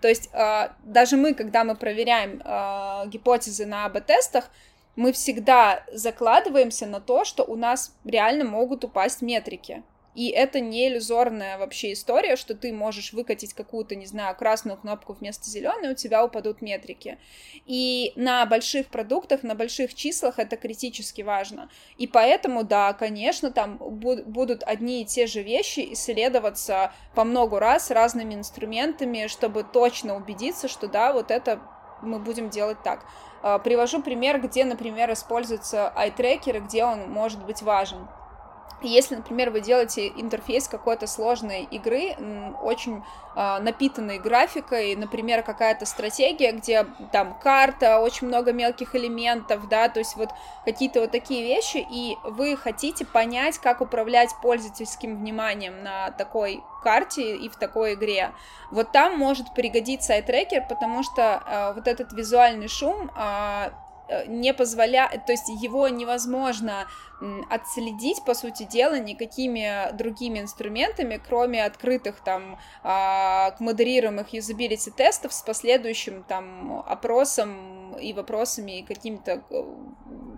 [0.00, 4.48] То есть э, даже мы, когда мы проверяем э, гипотезы на АБ-тестах,
[4.94, 9.82] мы всегда закладываемся на то, что у нас реально могут упасть метрики.
[10.16, 15.12] И это не иллюзорная вообще история, что ты можешь выкатить какую-то, не знаю, красную кнопку
[15.12, 17.18] вместо зеленой, у тебя упадут метрики.
[17.66, 21.68] И на больших продуктах, на больших числах это критически важно.
[21.98, 27.90] И поэтому, да, конечно, там будут одни и те же вещи исследоваться по много раз
[27.90, 31.60] разными инструментами, чтобы точно убедиться, что да, вот это
[32.00, 33.04] мы будем делать так.
[33.42, 38.08] А, привожу пример, где, например, используется eye-tracker, где он может быть важен.
[38.82, 42.14] Если, например, вы делаете интерфейс какой-то сложной игры,
[42.62, 43.02] очень
[43.34, 50.00] э, напитанной графикой, например, какая-то стратегия, где там карта, очень много мелких элементов, да, то
[50.00, 50.30] есть вот
[50.64, 57.36] какие-то вот такие вещи, и вы хотите понять, как управлять пользовательским вниманием на такой карте
[57.36, 58.32] и в такой игре.
[58.70, 63.70] Вот там может пригодиться айтрекер, потому что э, вот этот визуальный шум э,
[64.26, 66.86] не позволяет, то есть его невозможно
[67.48, 75.42] отследить, по сути дела, никакими другими инструментами, кроме открытых там а, модерируемых юзабилити тестов с
[75.42, 79.64] последующим там опросом и вопросами и какими-то э,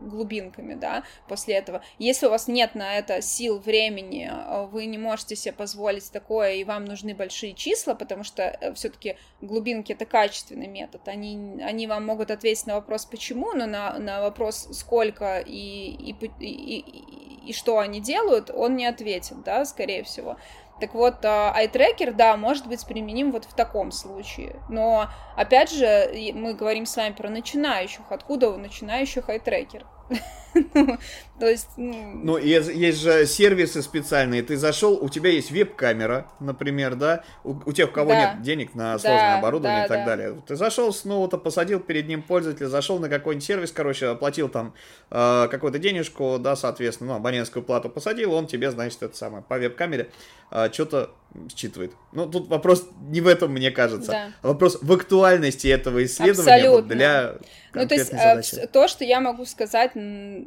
[0.09, 1.83] глубинками, да, после этого.
[1.99, 6.55] Если у вас нет на это сил, времени, э, вы не можете себе позволить такое,
[6.55, 11.07] и вам нужны большие числа, потому что э, все-таки глубинки это качественный метод.
[11.07, 16.17] Они, они вам могут ответить на вопрос почему, но на, на вопрос сколько и, и,
[16.41, 20.37] и и, и, что они делают, он не ответит, да, скорее всего.
[20.81, 24.57] Так вот, iTracker, да, может быть применим вот в таком случае.
[24.69, 28.03] Но, опять же, мы говорим с вами про начинающих.
[28.11, 29.85] Откуда у начинающих iTracker?
[31.39, 31.69] Ну, то есть...
[31.77, 34.43] Ну, есть, есть же сервисы специальные.
[34.43, 37.23] Ты зашел, у тебя есть веб-камера, например, да?
[37.45, 38.33] У, у тех, у кого да.
[38.35, 40.05] нет денег на сложное да, оборудование да, и так да.
[40.07, 40.43] далее.
[40.49, 44.75] Ты зашел снова-то, посадил перед ним пользователя, зашел на какой-нибудь сервис, короче, оплатил там
[45.11, 49.59] э, какую-то денежку, да, соответственно, ну, абонентскую плату посадил, он тебе, значит, это самое, по
[49.59, 50.11] веб-камере
[50.51, 51.11] э, что-то
[51.55, 51.93] считывает.
[52.13, 54.11] Ну, тут вопрос не в этом, мне кажется.
[54.11, 54.33] Да.
[54.43, 57.37] А вопрос в актуальности этого исследования вот для
[57.75, 58.67] Ну, то есть, э, задачи.
[58.73, 59.93] то, что я могу сказать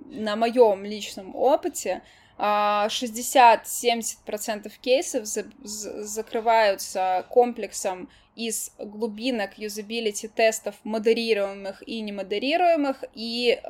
[0.09, 2.01] на моем личном опыте,
[2.37, 13.67] 60-70% а, кейсов за закрываются комплексом из глубинок юзабилити тестов модерируемых и немодерируемых и э,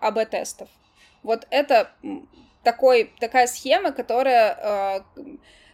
[0.00, 0.68] АБ-тестов.
[1.22, 1.90] Вот это
[2.62, 5.00] такой, такая схема, которая э,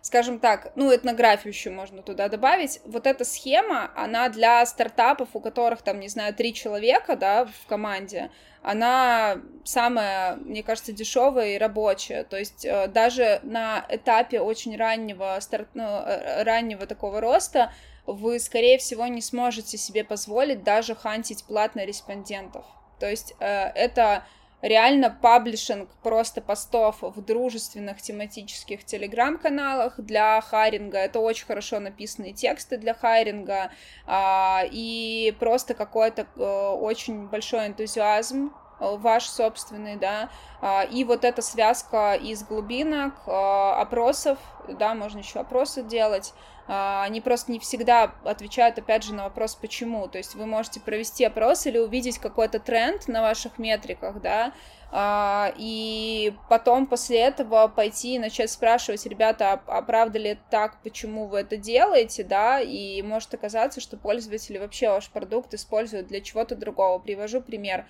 [0.02, 2.80] скажем так, ну, этнографию еще можно туда добавить.
[2.84, 7.66] Вот эта схема, она для стартапов, у которых там, не знаю, три человека, да, в
[7.66, 8.30] команде,
[8.62, 12.24] она самая, мне кажется, дешевая и рабочая.
[12.24, 17.72] То есть э, даже на этапе очень раннего, старт, ну, э, раннего такого роста
[18.06, 22.64] вы, скорее всего, не сможете себе позволить даже хантить платно респондентов.
[22.98, 24.24] То есть э, это
[24.62, 30.98] реально паблишинг просто постов в дружественных тематических телеграм-каналах для хайринга.
[30.98, 33.70] Это очень хорошо написанные тексты для хайринга
[34.06, 41.24] а, и просто какой-то а, очень большой энтузиазм э, ваш собственный, да, а, и вот
[41.24, 44.38] эта связка из глубинок, а, опросов,
[44.68, 46.34] да, можно еще опросы делать,
[46.72, 50.06] а, они просто не всегда отвечают, опять же, на вопрос «почему?».
[50.06, 54.52] То есть вы можете провести опрос или увидеть какой-то тренд на ваших метриках, да,
[54.92, 60.80] а, и потом после этого пойти и начать спрашивать, ребята, а правда ли это так,
[60.82, 66.20] почему вы это делаете, да, и может оказаться, что пользователи вообще ваш продукт используют для
[66.20, 67.00] чего-то другого.
[67.00, 67.84] Привожу пример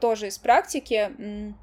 [0.00, 1.54] тоже из практики.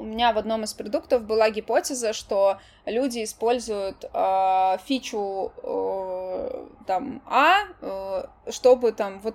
[0.00, 7.22] У меня в одном из продуктов была гипотеза, что люди используют э, фичу э, там
[7.26, 9.34] А, э, чтобы там вот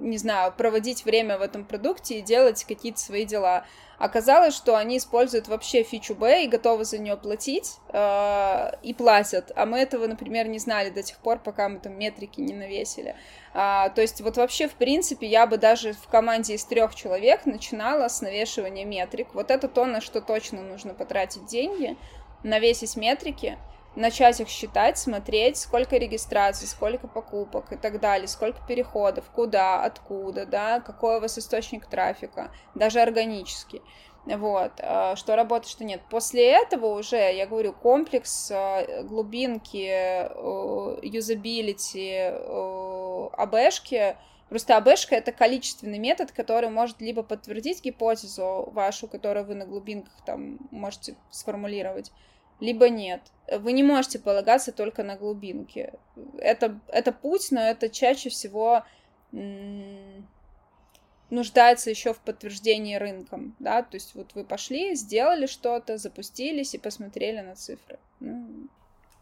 [0.00, 3.64] не знаю, проводить время в этом продукте и делать какие-то свои дела.
[3.98, 9.52] Оказалось, что они используют вообще фичу Б и готовы за нее платить, э, и платят.
[9.54, 13.14] А мы этого, например, не знали до тех пор, пока мы там метрики не навесили.
[13.52, 17.44] А, то есть вот вообще, в принципе, я бы даже в команде из трех человек
[17.44, 19.34] начинала с навешивания метрик.
[19.34, 21.98] Вот это то, на что точно нужно потратить деньги,
[22.42, 23.58] навесить метрики,
[23.96, 30.46] начать их считать, смотреть, сколько регистраций, сколько покупок и так далее, сколько переходов, куда, откуда,
[30.46, 33.82] да, какой у вас источник трафика, даже органический.
[34.26, 36.02] Вот, э, что работает, что нет.
[36.10, 42.32] После этого уже, я говорю, комплекс э, глубинки, э, юзабилити,
[43.32, 44.16] АБшки,
[44.50, 50.12] Просто АБшка— это количественный метод, который может либо подтвердить гипотезу вашу, которую вы на глубинках
[50.26, 52.10] там можете сформулировать,
[52.60, 53.22] либо нет.
[53.50, 55.92] Вы не можете полагаться только на глубинки.
[56.38, 58.84] Это, это путь, но это чаще всего
[61.30, 66.78] нуждается еще в подтверждении рынком, да, то есть вот вы пошли, сделали что-то, запустились и
[66.78, 67.98] посмотрели на цифры.
[68.18, 68.68] Ну,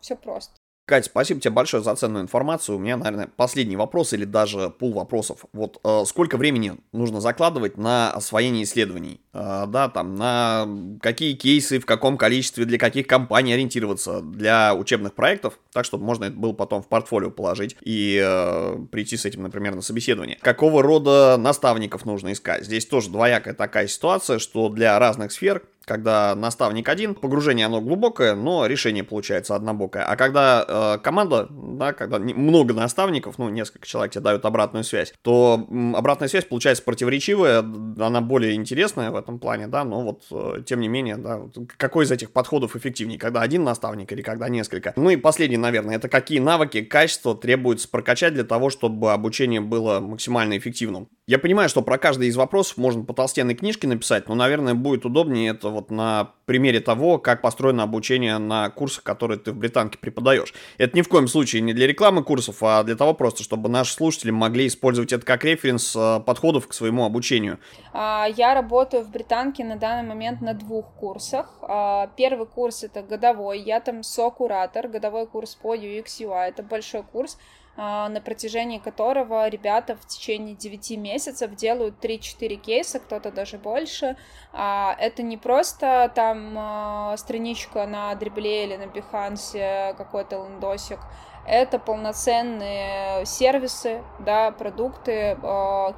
[0.01, 0.58] все просто.
[0.89, 2.77] Катя, спасибо тебе большое за ценную информацию.
[2.77, 5.45] У меня, наверное, последний вопрос или даже пул вопросов.
[5.53, 9.21] Вот э, сколько времени нужно закладывать на освоение исследований?
[9.35, 10.67] Э, да, там, на
[11.03, 16.25] какие кейсы, в каком количестве, для каких компаний ориентироваться для учебных проектов, так, чтобы можно
[16.25, 20.39] это было потом в портфолио положить и э, прийти с этим, например, на собеседование.
[20.41, 22.65] Какого рода наставников нужно искать?
[22.65, 28.35] Здесь тоже двоякая такая ситуация, что для разных сфер когда наставник один, погружение оно глубокое,
[28.35, 30.05] но решение получается однобокое.
[30.05, 35.15] А когда э, команда, да, когда много наставников, ну, несколько человек тебе дают обратную связь,
[35.23, 40.63] то обратная связь получается противоречивая, она более интересная в этом плане, да, но вот, э,
[40.65, 41.41] тем не менее, да,
[41.77, 44.93] какой из этих подходов эффективнее, когда один наставник или когда несколько.
[44.97, 50.01] Ну и последний, наверное, это какие навыки, качества требуется прокачать для того, чтобы обучение было
[50.01, 51.09] максимально эффективным.
[51.27, 55.07] Я понимаю, что про каждый из вопросов можно по толстенной книжке написать, но, наверное, будет
[55.07, 59.99] удобнее это вот на примере того, как построено обучение на курсах, которые ты в британке
[59.99, 60.53] преподаешь.
[60.77, 63.93] Это ни в коем случае не для рекламы курсов, а для того просто, чтобы наши
[63.93, 67.59] слушатели могли использовать это как референс э, подходов к своему обучению.
[67.93, 71.59] А, я работаю в британке на данный момент на двух курсах.
[71.63, 77.03] А, первый курс это годовой, я там со-куратор, годовой курс по UX UI, это большой
[77.03, 77.39] курс,
[77.79, 84.17] на протяжении которого ребята в течение 9 месяцев делают 3-4 кейса, кто-то даже больше.
[84.53, 90.99] А, это не просто там а, страничка на Дребле или на Behance, какой-то лендосик,
[91.47, 95.39] это полноценные сервисы, да, продукты,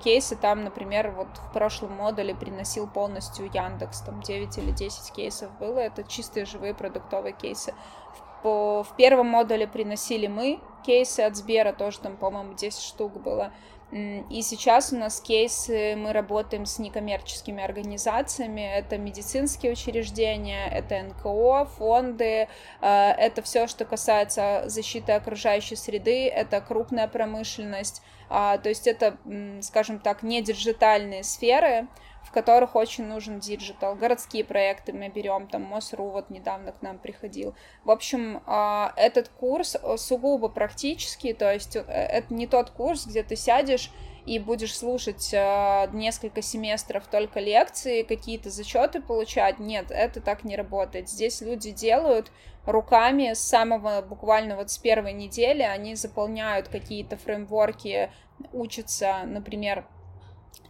[0.00, 5.50] кейсы там, например, вот в прошлом модуле приносил полностью Яндекс, там 9 или 10 кейсов
[5.58, 7.74] было, это чистые живые продуктовые кейсы
[8.42, 13.52] по, в первом модуле приносили мы кейсы от Сбера, тоже там, по-моему, 10 штук было.
[13.92, 21.64] И сейчас у нас кейсы, мы работаем с некоммерческими организациями, это медицинские учреждения, это НКО,
[21.76, 22.46] фонды,
[22.80, 29.16] э, это все, что касается защиты окружающей среды, это крупная промышленность, а, то есть это,
[29.60, 31.88] скажем так, не диджитальные сферы,
[32.24, 33.94] в которых очень нужен digital.
[33.94, 37.54] Городские проекты мы берем, там mos.ru вот недавно к нам приходил.
[37.84, 43.06] В общем, а, этот курс э, сугубо практический, то есть э, это не тот курс,
[43.06, 43.90] где ты сядешь
[44.26, 49.58] и будешь слушать э, несколько семестров только лекции, какие-то зачеты получать.
[49.58, 51.08] Нет, это так не работает.
[51.08, 52.30] Здесь люди делают
[52.66, 58.12] руками с самого буквально вот с первой недели, они заполняют какие-то фреймворки,
[58.52, 59.84] учатся, например,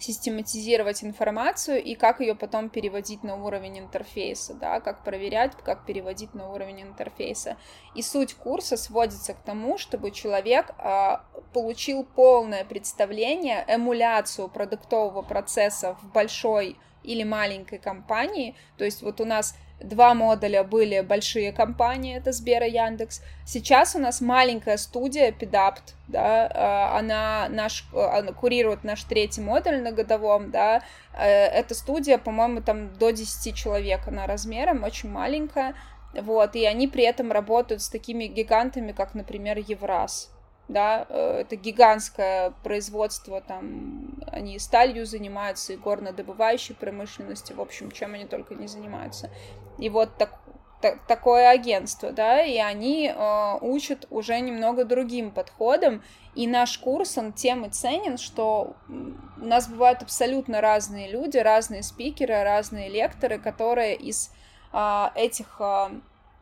[0.01, 6.35] систематизировать информацию и как ее потом переводить на уровень интерфейса, да, как проверять, как переводить
[6.35, 7.57] на уровень интерфейса.
[7.95, 11.17] И суть курса сводится к тому, чтобы человек э,
[11.53, 18.57] получил полное представление, эмуляцию продуктового процесса в большой или маленькой компании.
[18.79, 23.23] То есть вот у нас Два модуля были большие компании, это Сбер и Яндекс.
[23.47, 29.81] Сейчас у нас маленькая студия Педаpt, да, а, она наш, она курирует наш третий модуль
[29.81, 30.83] на годовом, да.
[31.15, 35.75] Э, эта студия, по-моему, там до 10 человек она размером, очень маленькая,
[36.13, 40.31] вот, и они при этом работают с такими гигантами, как, например, Евраз,
[40.73, 48.15] да, э, это гигантское производство, там, они сталью занимаются, и горнодобывающей промышленностью, в общем, чем
[48.15, 49.31] они только не занимаются.
[49.79, 50.39] И вот так,
[50.81, 56.03] так, такое агентство, да, и они э, учат уже немного другим подходом,
[56.37, 61.83] и наш курс, он тем и ценен, что у нас бывают абсолютно разные люди, разные
[61.83, 64.31] спикеры, разные лекторы, которые из
[64.73, 65.89] э, этих э,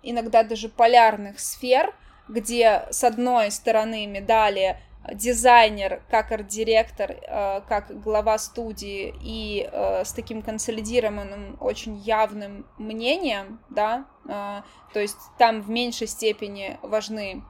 [0.02, 1.94] иногда даже полярных сфер,
[2.28, 4.78] где с одной стороны медали
[5.14, 13.60] дизайнер, как арт-директор, э, как глава студии и э, с таким консолидированным, очень явным мнением,
[13.70, 14.62] да, э,
[14.92, 17.42] то есть там в меньшей степени важны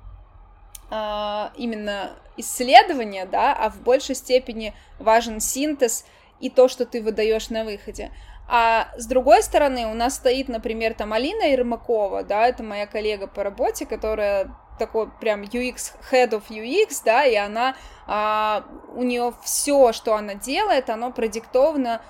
[0.91, 6.07] именно исследования, да, а в большей степени важен синтез
[6.41, 8.11] и то, что ты выдаешь на выходе.
[8.49, 13.27] А с другой стороны, у нас стоит, например, там Алина Ермакова, да, это моя коллега
[13.27, 17.77] по работе, которая такой прям UX, head of UX, да, и она,
[18.07, 18.65] а,
[18.95, 22.01] у нее все, что она делает, оно продиктовано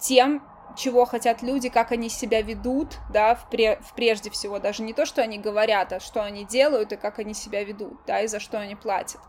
[0.00, 0.42] тем,
[0.76, 4.92] чего хотят люди, как они себя ведут, да, в, пре в прежде всего, даже не
[4.92, 8.26] то, что они говорят, а что они делают и как они себя ведут, да, и
[8.26, 9.20] за что они платят.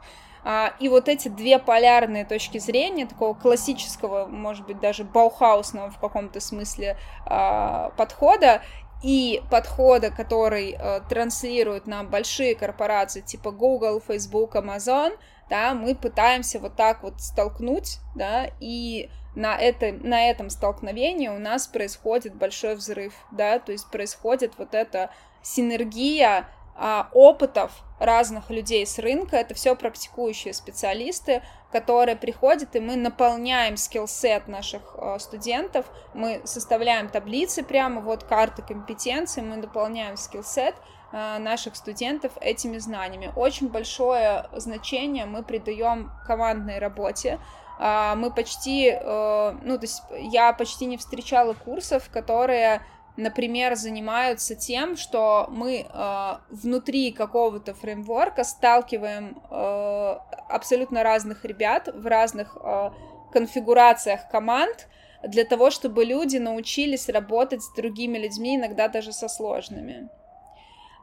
[0.43, 5.99] А, и вот эти две полярные точки зрения, такого классического, может быть, даже баухаусного в
[5.99, 8.61] каком-то смысле а, подхода,
[9.03, 15.17] и подхода, который э, транслируют нам большие корпорации типа Google, Facebook, Amazon,
[15.49, 21.37] да, мы пытаемся вот так вот столкнуть, да, и на, это, на этом столкновении у
[21.37, 25.11] нас происходит большой взрыв, да, то есть происходит вот эта
[25.43, 32.95] синергия а, опытов разных людей с рынка, это все практикующие специалисты, которые приходят, и мы
[32.95, 40.75] наполняем скиллсет наших э, студентов, мы составляем таблицы прямо, вот карты компетенций, мы наполняем скиллсет
[41.11, 43.31] э, наших студентов этими знаниями.
[43.35, 47.39] Очень большое значение мы придаем командной работе,
[47.79, 52.81] э, мы почти, э, ну, то есть я почти не встречала курсов, которые
[53.17, 60.17] например, занимаются тем, что мы э, внутри какого-то фреймворка сталкиваем э,
[60.49, 62.91] абсолютно разных ребят в разных э,
[63.33, 64.87] конфигурациях команд
[65.23, 70.09] для того, чтобы люди научились работать с другими людьми, иногда даже со сложными.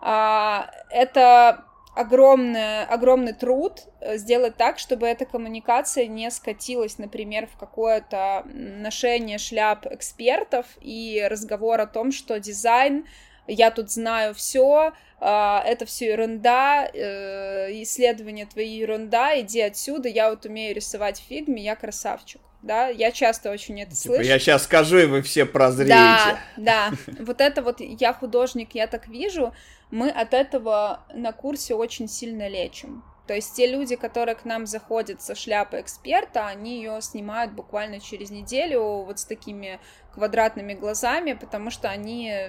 [0.00, 7.56] А, это огромный, огромный труд э, сделать так, чтобы эта коммуникация не скатилась, например, в
[7.56, 13.06] какое-то ношение шляп экспертов и разговор о том, что дизайн,
[13.46, 20.30] я тут знаю все, а, это все ерунда, э, исследование твои ерунда, иди отсюда, я
[20.30, 22.40] вот умею рисовать в фигме, я красавчик.
[22.62, 24.22] Да, я часто очень это типа, слышу.
[24.22, 25.92] Я сейчас скажу, и вы все прозреете.
[25.94, 26.92] Да, да.
[27.20, 29.52] Вот это вот я художник, я так вижу
[29.94, 33.04] мы от этого на курсе очень сильно лечим.
[33.28, 38.00] То есть те люди, которые к нам заходят со шляпы эксперта, они ее снимают буквально
[38.00, 39.78] через неделю вот с такими
[40.12, 42.48] квадратными глазами, потому что они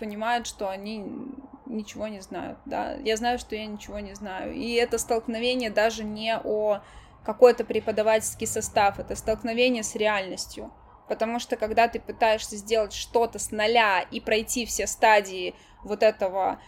[0.00, 1.06] понимают, что они
[1.66, 2.94] ничего не знают, да.
[3.04, 4.52] Я знаю, что я ничего не знаю.
[4.52, 6.82] И это столкновение даже не о
[7.24, 10.72] какой-то преподавательский состав, это столкновение с реальностью.
[11.08, 15.54] Потому что когда ты пытаешься сделать что-то с нуля и пройти все стадии
[15.84, 16.58] вот этого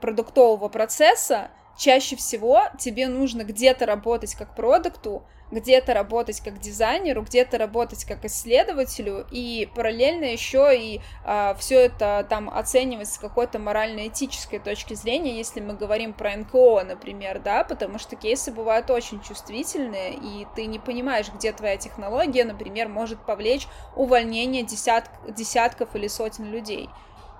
[0.00, 7.56] продуктового процесса, чаще всего тебе нужно где-то работать как продукту, где-то работать как дизайнеру, где-то
[7.58, 14.58] работать как исследователю, и параллельно еще и а, все это там оценивать с какой-то морально-этической
[14.58, 20.14] точки зрения, если мы говорим про НКО, например, да, потому что кейсы бывают очень чувствительные,
[20.14, 26.46] и ты не понимаешь, где твоя технология, например, может повлечь увольнение десят, десятков или сотен
[26.46, 26.90] людей.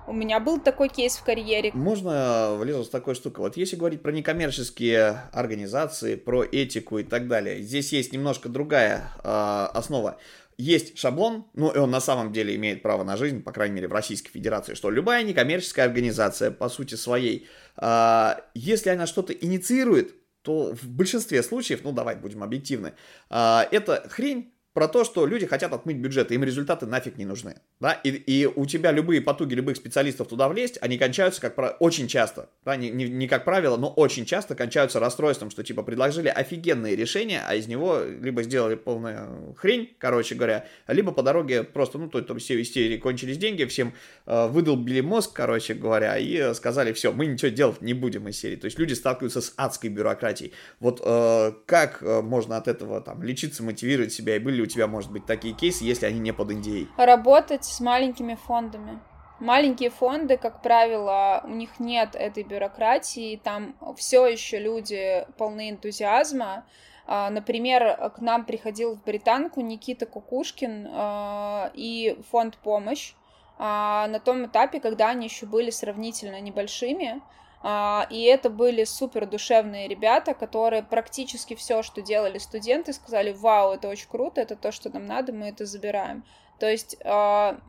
[0.07, 1.71] У меня был такой кейс в карьере.
[1.73, 3.43] Можно влезу с такой штукой.
[3.43, 9.11] Вот если говорить про некоммерческие организации, про этику и так далее, здесь есть немножко другая
[9.21, 10.17] э, основа.
[10.57, 13.89] Есть шаблон, ну и он на самом деле имеет право на жизнь, по крайней мере
[13.89, 17.45] в Российской Федерации, что любая некоммерческая организация по сути своей,
[17.75, 22.93] э, если она что-то инициирует, то в большинстве случаев, ну давай будем объективны,
[23.29, 27.55] э, это хрень, про то, что люди хотят отмыть бюджет, им результаты нафиг не нужны.
[27.79, 27.93] Да?
[27.93, 31.69] И, и у тебя любые потуги любых специалистов туда влезть, они кончаются как про...
[31.79, 32.75] очень часто, да?
[32.75, 37.41] не, не, не как правило, но очень часто кончаются расстройством, что типа предложили офигенные решения,
[37.47, 42.21] а из него либо сделали полную хрень, короче говоря, либо по дороге просто, ну, то,
[42.21, 43.95] то все истерии кончились деньги, всем
[44.27, 48.57] э, выдолбили мозг, короче говоря, и сказали, все, мы ничего делать не будем из серии.
[48.57, 50.53] То есть люди сталкиваются с адской бюрократией.
[50.79, 55.11] Вот э, как э, можно от этого там лечиться, мотивировать себя, и были тебя, может
[55.11, 56.87] быть, такие кейсы, если они не под NDA?
[56.97, 58.99] Работать с маленькими фондами.
[59.39, 66.65] Маленькие фонды, как правило, у них нет этой бюрократии, там все еще люди полны энтузиазма.
[67.05, 73.13] А, например, к нам приходил в Британку Никита Кукушкин а, и фонд «Помощь»
[73.59, 77.21] а, на том этапе, когда они еще были сравнительно небольшими.
[77.61, 83.73] А, и это были супер душевные ребята, которые практически все, что делали студенты, сказали, вау,
[83.73, 86.23] это очень круто, это то, что нам надо, мы это забираем.
[86.59, 87.59] То есть а,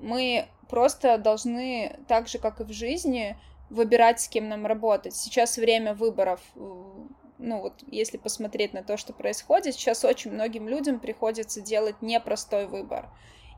[0.00, 3.36] мы просто должны, так же, как и в жизни,
[3.68, 5.14] выбирать, с кем нам работать.
[5.14, 6.40] Сейчас время выборов.
[7.38, 12.66] Ну вот, если посмотреть на то, что происходит, сейчас очень многим людям приходится делать непростой
[12.66, 13.10] выбор.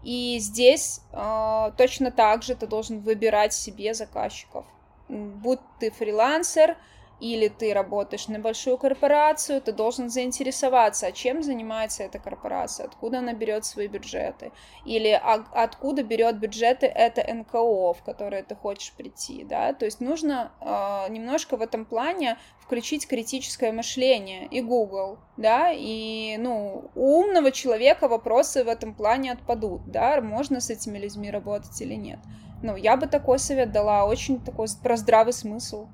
[0.02, 4.64] И здесь э, точно так же ты должен выбирать себе заказчиков
[5.08, 6.76] будь ты фрилансер,
[7.20, 13.18] или ты работаешь на большую корпорацию, ты должен заинтересоваться, а чем занимается эта корпорация, откуда
[13.18, 14.52] она берет свои бюджеты,
[14.84, 20.00] или а, откуда берет бюджеты это НКО, в которое ты хочешь прийти, да, то есть
[20.00, 27.20] нужно э, немножко в этом плане включить критическое мышление и Google, да, и, ну, у
[27.20, 32.20] умного человека вопросы в этом плане отпадут, да, можно с этими людьми работать или нет.
[32.62, 35.86] Ну, я бы такой совет дала, очень такой про здравый смысл.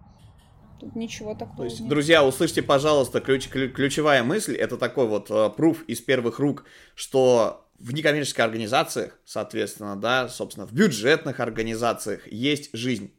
[0.81, 1.89] Тут ничего такого То есть, нет.
[1.89, 7.65] друзья, услышьте, пожалуйста, ключ, ключевая мысль, это такой вот uh, пруф из первых рук, что
[7.79, 13.13] в некоммерческих организациях, соответственно, да, собственно, в бюджетных организациях есть жизнь.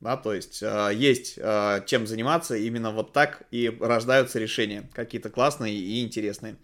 [0.00, 5.30] Да, то есть э, есть э, чем заниматься, именно вот так и рождаются решения, какие-то
[5.30, 6.56] классные и интересные.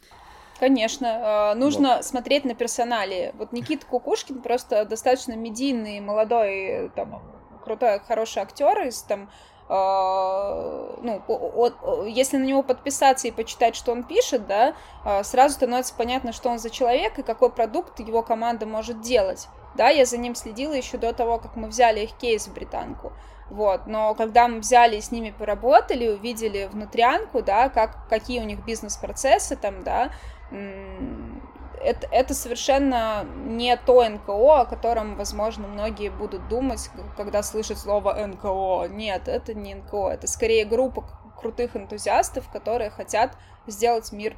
[0.59, 2.05] Конечно, э, нужно вот.
[2.05, 3.33] смотреть на персонали.
[3.39, 7.23] Вот Никита Кукушкин просто достаточно медийный, молодой, там,
[7.65, 9.31] крутой, хороший актер из там
[9.69, 15.57] Uh, ну, от, если на него подписаться и почитать, что он пишет, да, uh, сразу
[15.57, 19.47] становится понятно, что он за человек и какой продукт его команда может делать.
[19.75, 23.13] Да, я за ним следила еще до того, как мы взяли их кейс в британку.
[23.51, 28.45] Вот, но когда мы взяли и с ними поработали, увидели внутрянку, да, как, какие у
[28.45, 30.13] них бизнес-процессы там, да,
[30.51, 38.15] это, это совершенно не то НКО, о котором, возможно, многие будут думать, когда слышат слово
[38.27, 38.89] НКО.
[38.89, 41.05] Нет, это не НКО, это скорее группа
[41.37, 43.37] крутых энтузиастов, которые хотят
[43.67, 44.37] сделать мир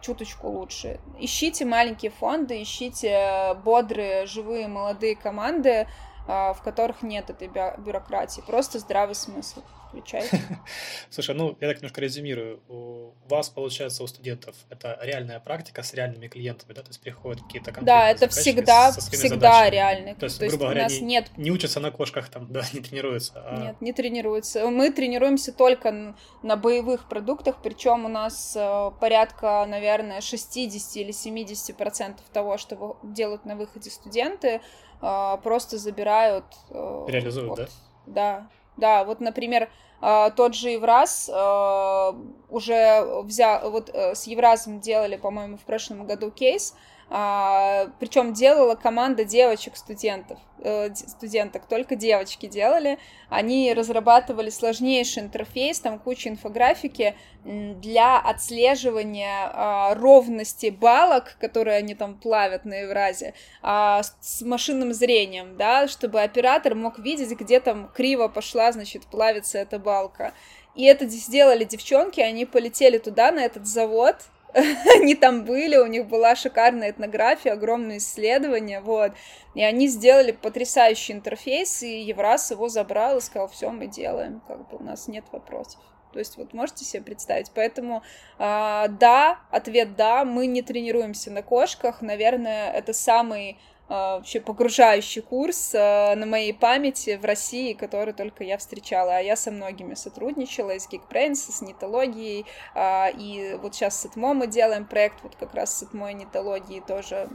[0.00, 1.00] чуточку лучше.
[1.18, 5.88] Ищите маленькие фонды, ищите бодрые, живые, молодые команды,
[6.28, 9.62] а, в которых нет этой бюрократии, просто здравый смысл
[9.94, 10.28] включай.
[11.10, 12.60] Слушай, ну, я так немножко резюмирую.
[12.68, 16.82] У вас, получается, у студентов это реальная практика с реальными клиентами, да?
[16.82, 20.14] То есть приходят какие-то Да, это всегда, всегда реальный.
[20.14, 21.30] То есть, То есть грубо говоря, не, нет...
[21.36, 23.32] не учатся на кошках там, да, не тренируются.
[23.36, 23.66] А...
[23.66, 24.68] Нет, не тренируются.
[24.68, 31.76] Мы тренируемся только на боевых продуктах, причем у нас э, порядка, наверное, 60 или 70
[31.76, 34.60] процентов того, что делают на выходе студенты,
[35.00, 36.44] э, просто забирают...
[36.70, 37.66] Э, Реализуют, вот, да?
[38.06, 39.68] Да, да, вот, например,
[40.00, 42.14] тот же Евраз а,
[42.50, 46.74] уже взял, вот э, с Евразом делали, по-моему, в прошлом году кейс,
[47.10, 52.98] а, причем делала команда девочек-студентов, э, студенток, только девочки делали.
[53.28, 62.14] Они разрабатывали сложнейший интерфейс, там куча инфографики для отслеживания э, ровности балок, которые они там
[62.14, 68.28] плавят на Евразе, э, с машинным зрением, да, чтобы оператор мог видеть, где там криво
[68.28, 70.32] пошла, значит, плавится эта балка.
[70.74, 74.16] И это сделали девчонки, они полетели туда, на этот завод,
[75.00, 79.12] они там были, у них была шикарная этнография, огромные исследования, вот,
[79.54, 84.68] и они сделали потрясающий интерфейс, и Евраз его забрал и сказал, все, мы делаем, как
[84.68, 85.80] бы у нас нет вопросов.
[86.12, 87.50] То есть вот можете себе представить.
[87.52, 88.04] Поэтому
[88.38, 92.02] э, да, ответ да, мы не тренируемся на кошках.
[92.02, 98.58] Наверное, это самый вообще погружающий курс а, на моей памяти в России, который только я
[98.58, 99.16] встречала.
[99.16, 104.34] А я со многими сотрудничала, из Geekbrains, с нитологией, а, и вот сейчас с ИТМО
[104.34, 107.28] мы делаем проект, вот как раз с ИТМО и нитологией тоже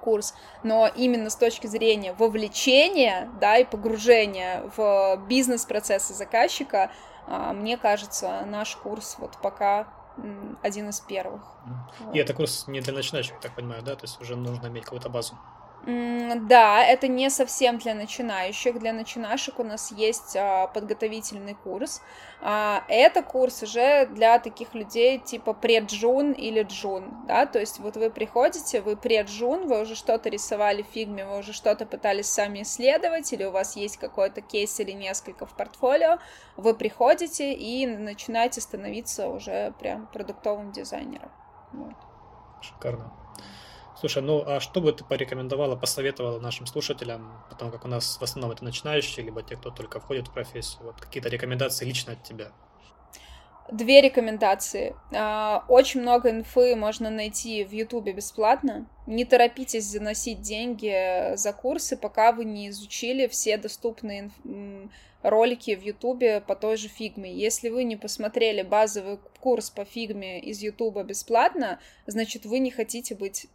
[0.00, 6.90] курс, но именно с точки зрения вовлечения, да, и погружения в бизнес-процессы заказчика,
[7.26, 9.88] мне кажется, наш курс вот пока
[10.62, 11.42] один из первых.
[12.12, 13.96] И это курс не для начинающих, я так понимаю, да?
[13.96, 15.34] То есть уже нужно иметь какую-то базу.
[15.86, 18.78] Да, это не совсем для начинающих.
[18.78, 22.00] Для начинающих у нас есть а, подготовительный курс.
[22.40, 27.96] А, это курс уже для таких людей типа преджун или джун, да, то есть вот
[27.96, 32.62] вы приходите, вы преджун, вы уже что-то рисовали в фигме, вы уже что-то пытались сами
[32.62, 36.18] исследовать, или у вас есть какой-то кейс или несколько в портфолио,
[36.58, 41.32] вы приходите и начинаете становиться уже прям продуктовым дизайнером.
[41.72, 41.94] Вот.
[42.60, 43.23] Шикарно.
[44.04, 48.22] Слушай, ну а что бы ты порекомендовала, посоветовала нашим слушателям, потому как у нас в
[48.22, 52.22] основном это начинающие, либо те, кто только входит в профессию, вот какие-то рекомендации лично от
[52.22, 52.52] тебя?
[53.72, 54.94] Две рекомендации.
[55.10, 58.86] А, очень много инфы можно найти в Ютубе бесплатно.
[59.06, 64.30] Не торопитесь заносить деньги за курсы, пока вы не изучили все доступные
[65.22, 67.32] ролики в Ютубе по той же фигме.
[67.32, 73.14] Если вы не посмотрели базовый курс по фигме из Ютуба бесплатно, значит, вы не хотите
[73.14, 73.46] быть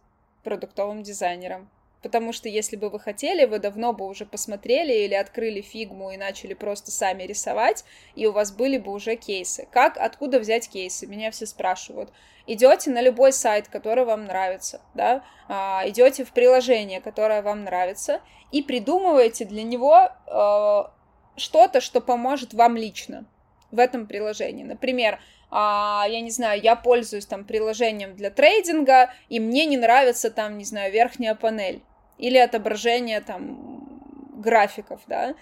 [0.42, 1.68] продуктовым дизайнером.
[2.02, 6.16] Потому что если бы вы хотели, вы давно бы уже посмотрели или открыли фигму и
[6.16, 7.84] начали просто сами рисовать,
[8.14, 9.68] и у вас были бы уже кейсы.
[9.70, 11.06] Как, откуда взять кейсы?
[11.06, 12.10] Меня все спрашивают.
[12.46, 18.22] Идете на любой сайт, который вам нравится, да, а, идете в приложение, которое вам нравится,
[18.50, 20.82] и придумываете для него э,
[21.36, 23.26] что-то, что поможет вам лично
[23.70, 24.64] в этом приложении.
[24.64, 30.30] Например, а, я не знаю, я пользуюсь там приложением для трейдинга, и мне не нравится
[30.30, 31.82] там, не знаю, верхняя панель
[32.18, 34.00] или отображение там
[34.36, 35.34] графиков, да,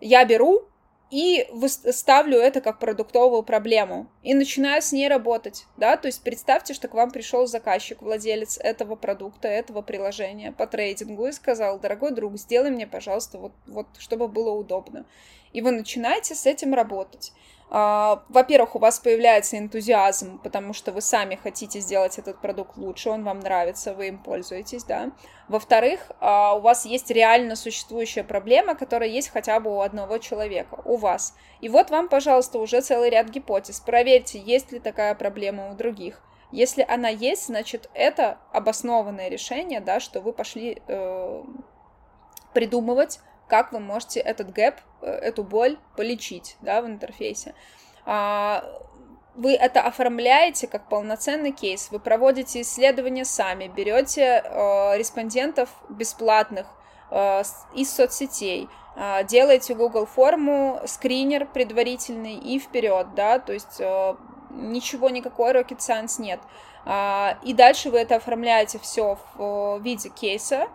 [0.00, 0.68] я беру
[1.10, 1.46] и
[1.92, 6.88] ставлю это как продуктовую проблему и начинаю с ней работать, да, то есть представьте, что
[6.88, 12.36] к вам пришел заказчик, владелец этого продукта, этого приложения по трейдингу и сказал, дорогой друг,
[12.36, 15.06] сделай мне, пожалуйста, вот, вот чтобы было удобно.
[15.52, 17.32] И вы начинаете с этим работать.
[17.70, 23.10] А, во-первых, у вас появляется энтузиазм, потому что вы сами хотите сделать этот продукт лучше,
[23.10, 25.12] он вам нравится, вы им пользуетесь, да.
[25.48, 30.80] Во-вторых, а, у вас есть реально существующая проблема, которая есть хотя бы у одного человека,
[30.84, 31.34] у вас.
[31.60, 33.80] И вот вам, пожалуйста, уже целый ряд гипотез.
[33.80, 36.22] Проверьте, есть ли такая проблема у других.
[36.52, 41.42] Если она есть, значит, это обоснованное решение, да, что вы пошли э,
[42.52, 43.18] придумывать
[43.48, 47.54] как вы можете этот гэп, э, эту боль полечить, да, в интерфейсе.
[48.06, 48.64] А,
[49.34, 56.66] вы это оформляете как полноценный кейс, вы проводите исследования сами, берете э, респондентов бесплатных
[57.10, 57.42] э,
[57.74, 58.68] из соцсетей,
[59.24, 63.80] делаете Google форму, скринер предварительный и вперед, да, то есть
[64.50, 66.38] ничего, никакой rocket science нет.
[66.84, 70.68] А, и дальше вы это оформляете все в виде кейса,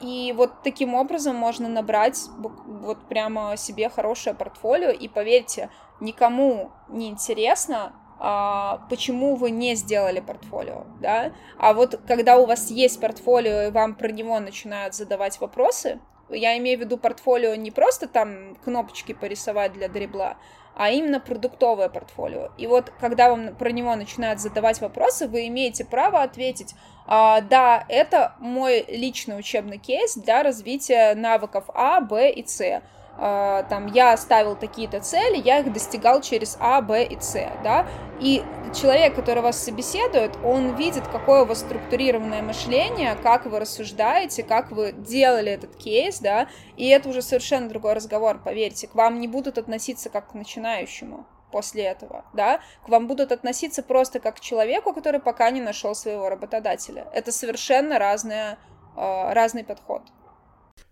[0.00, 7.08] и вот таким образом можно набрать вот прямо себе хорошее портфолио, и поверьте, никому не
[7.08, 13.68] интересно, а, почему вы не сделали портфолио, да, а вот когда у вас есть портфолио,
[13.68, 16.00] и вам про него начинают задавать вопросы,
[16.30, 20.36] я имею в виду портфолио не просто там кнопочки порисовать для дребла,
[20.76, 22.50] а именно продуктовое портфолио.
[22.58, 26.74] И вот когда вам про него начинают задавать вопросы, вы имеете право ответить,
[27.06, 32.82] а, да, это мой личный учебный кейс для развития навыков А, Б и С.
[33.16, 37.86] А, там я ставил такие-то цели, я их достигал через А, Б и С, да,
[38.20, 38.42] и
[38.74, 44.72] человек, который вас собеседует, он видит, какое у вас структурированное мышление, как вы рассуждаете, как
[44.72, 49.28] вы делали этот кейс, да, и это уже совершенно другой разговор, поверьте, к вам не
[49.28, 54.40] будут относиться как к начинающему после этого, да, к вам будут относиться просто как к
[54.40, 57.06] человеку, который пока не нашел своего работодателя.
[57.12, 58.58] Это совершенно разная,
[58.96, 60.02] а, разный подход.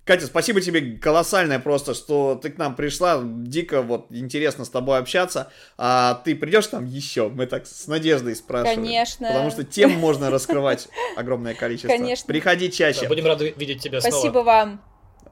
[0.04, 3.20] Катя, спасибо тебе колоссальное просто, что ты к нам пришла.
[3.22, 5.52] Дико вот интересно с тобой общаться.
[5.78, 7.28] А ты придешь там еще?
[7.28, 8.82] Мы так с надеждой спрашиваем.
[8.82, 9.28] Конечно.
[9.28, 11.88] Потому что тем можно раскрывать огромное количество.
[11.88, 12.26] Конечно.
[12.26, 13.02] Приходи чаще.
[13.02, 14.32] Да, будем рады видеть тебя спасибо снова.
[14.32, 14.84] Спасибо вам.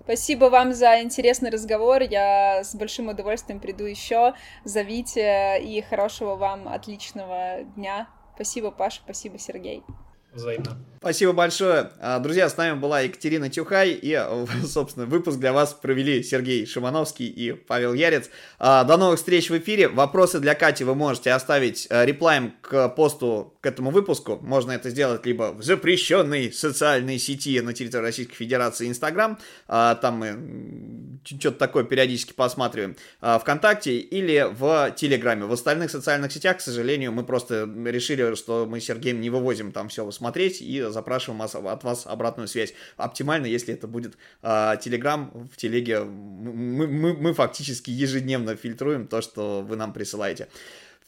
[0.04, 2.02] Спасибо вам за интересный разговор.
[2.02, 4.34] Я с большим удовольствием приду еще.
[4.64, 8.08] Зовите и хорошего вам отличного дня.
[8.36, 9.82] Спасибо, Паша, спасибо, Сергей.
[10.32, 10.78] Взаимно.
[11.00, 11.92] Спасибо большое.
[11.98, 14.22] А, друзья, с нами была Екатерина Тюхай, и,
[14.66, 18.28] собственно, выпуск для вас провели Сергей Шимановский и Павел Ярец.
[18.58, 19.88] А, до новых встреч в эфире.
[19.88, 24.38] Вопросы для Кати вы можете оставить а, реплаем к посту к этому выпуску.
[24.42, 31.20] Можно это сделать либо в запрещенной социальной сети на территории Российской Федерации Инстаграм, там мы
[31.24, 35.44] что-то такое периодически посматриваем, ВКонтакте или в Телеграме.
[35.44, 39.72] В остальных социальных сетях, к сожалению, мы просто решили, что мы с Сергеем не вывозим
[39.72, 42.72] там все смотреть и запрашиваем от вас обратную связь.
[42.96, 46.00] Оптимально, если это будет Телеграм в телеге.
[46.00, 50.48] Мы, мы, мы фактически ежедневно фильтруем то, что вы нам присылаете.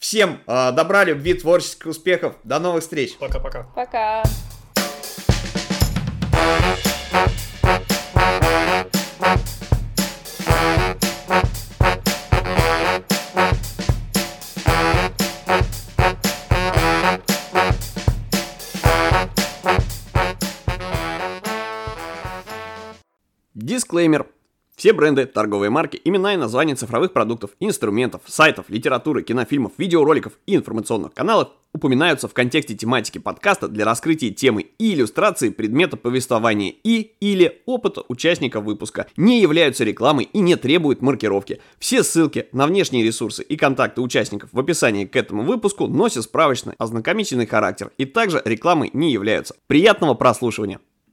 [0.03, 2.35] Всем э, добра, любви, творческих успехов.
[2.43, 3.15] До новых встреч.
[3.17, 3.67] Пока-пока.
[3.73, 4.21] Пока.
[23.53, 24.32] Дисклеймер.
[24.83, 30.57] Все бренды, торговые марки, имена и названия цифровых продуктов, инструментов, сайтов, литературы, кинофильмов, видеороликов и
[30.57, 37.13] информационных каналов упоминаются в контексте тематики подкаста для раскрытия темы и иллюстрации предмета повествования и
[37.21, 41.61] или опыта участника выпуска, не являются рекламой и не требуют маркировки.
[41.79, 46.73] Все ссылки на внешние ресурсы и контакты участников в описании к этому выпуску носят справочный
[46.77, 49.55] ознакомительный характер и также рекламой не являются.
[49.67, 50.81] Приятного прослушивания!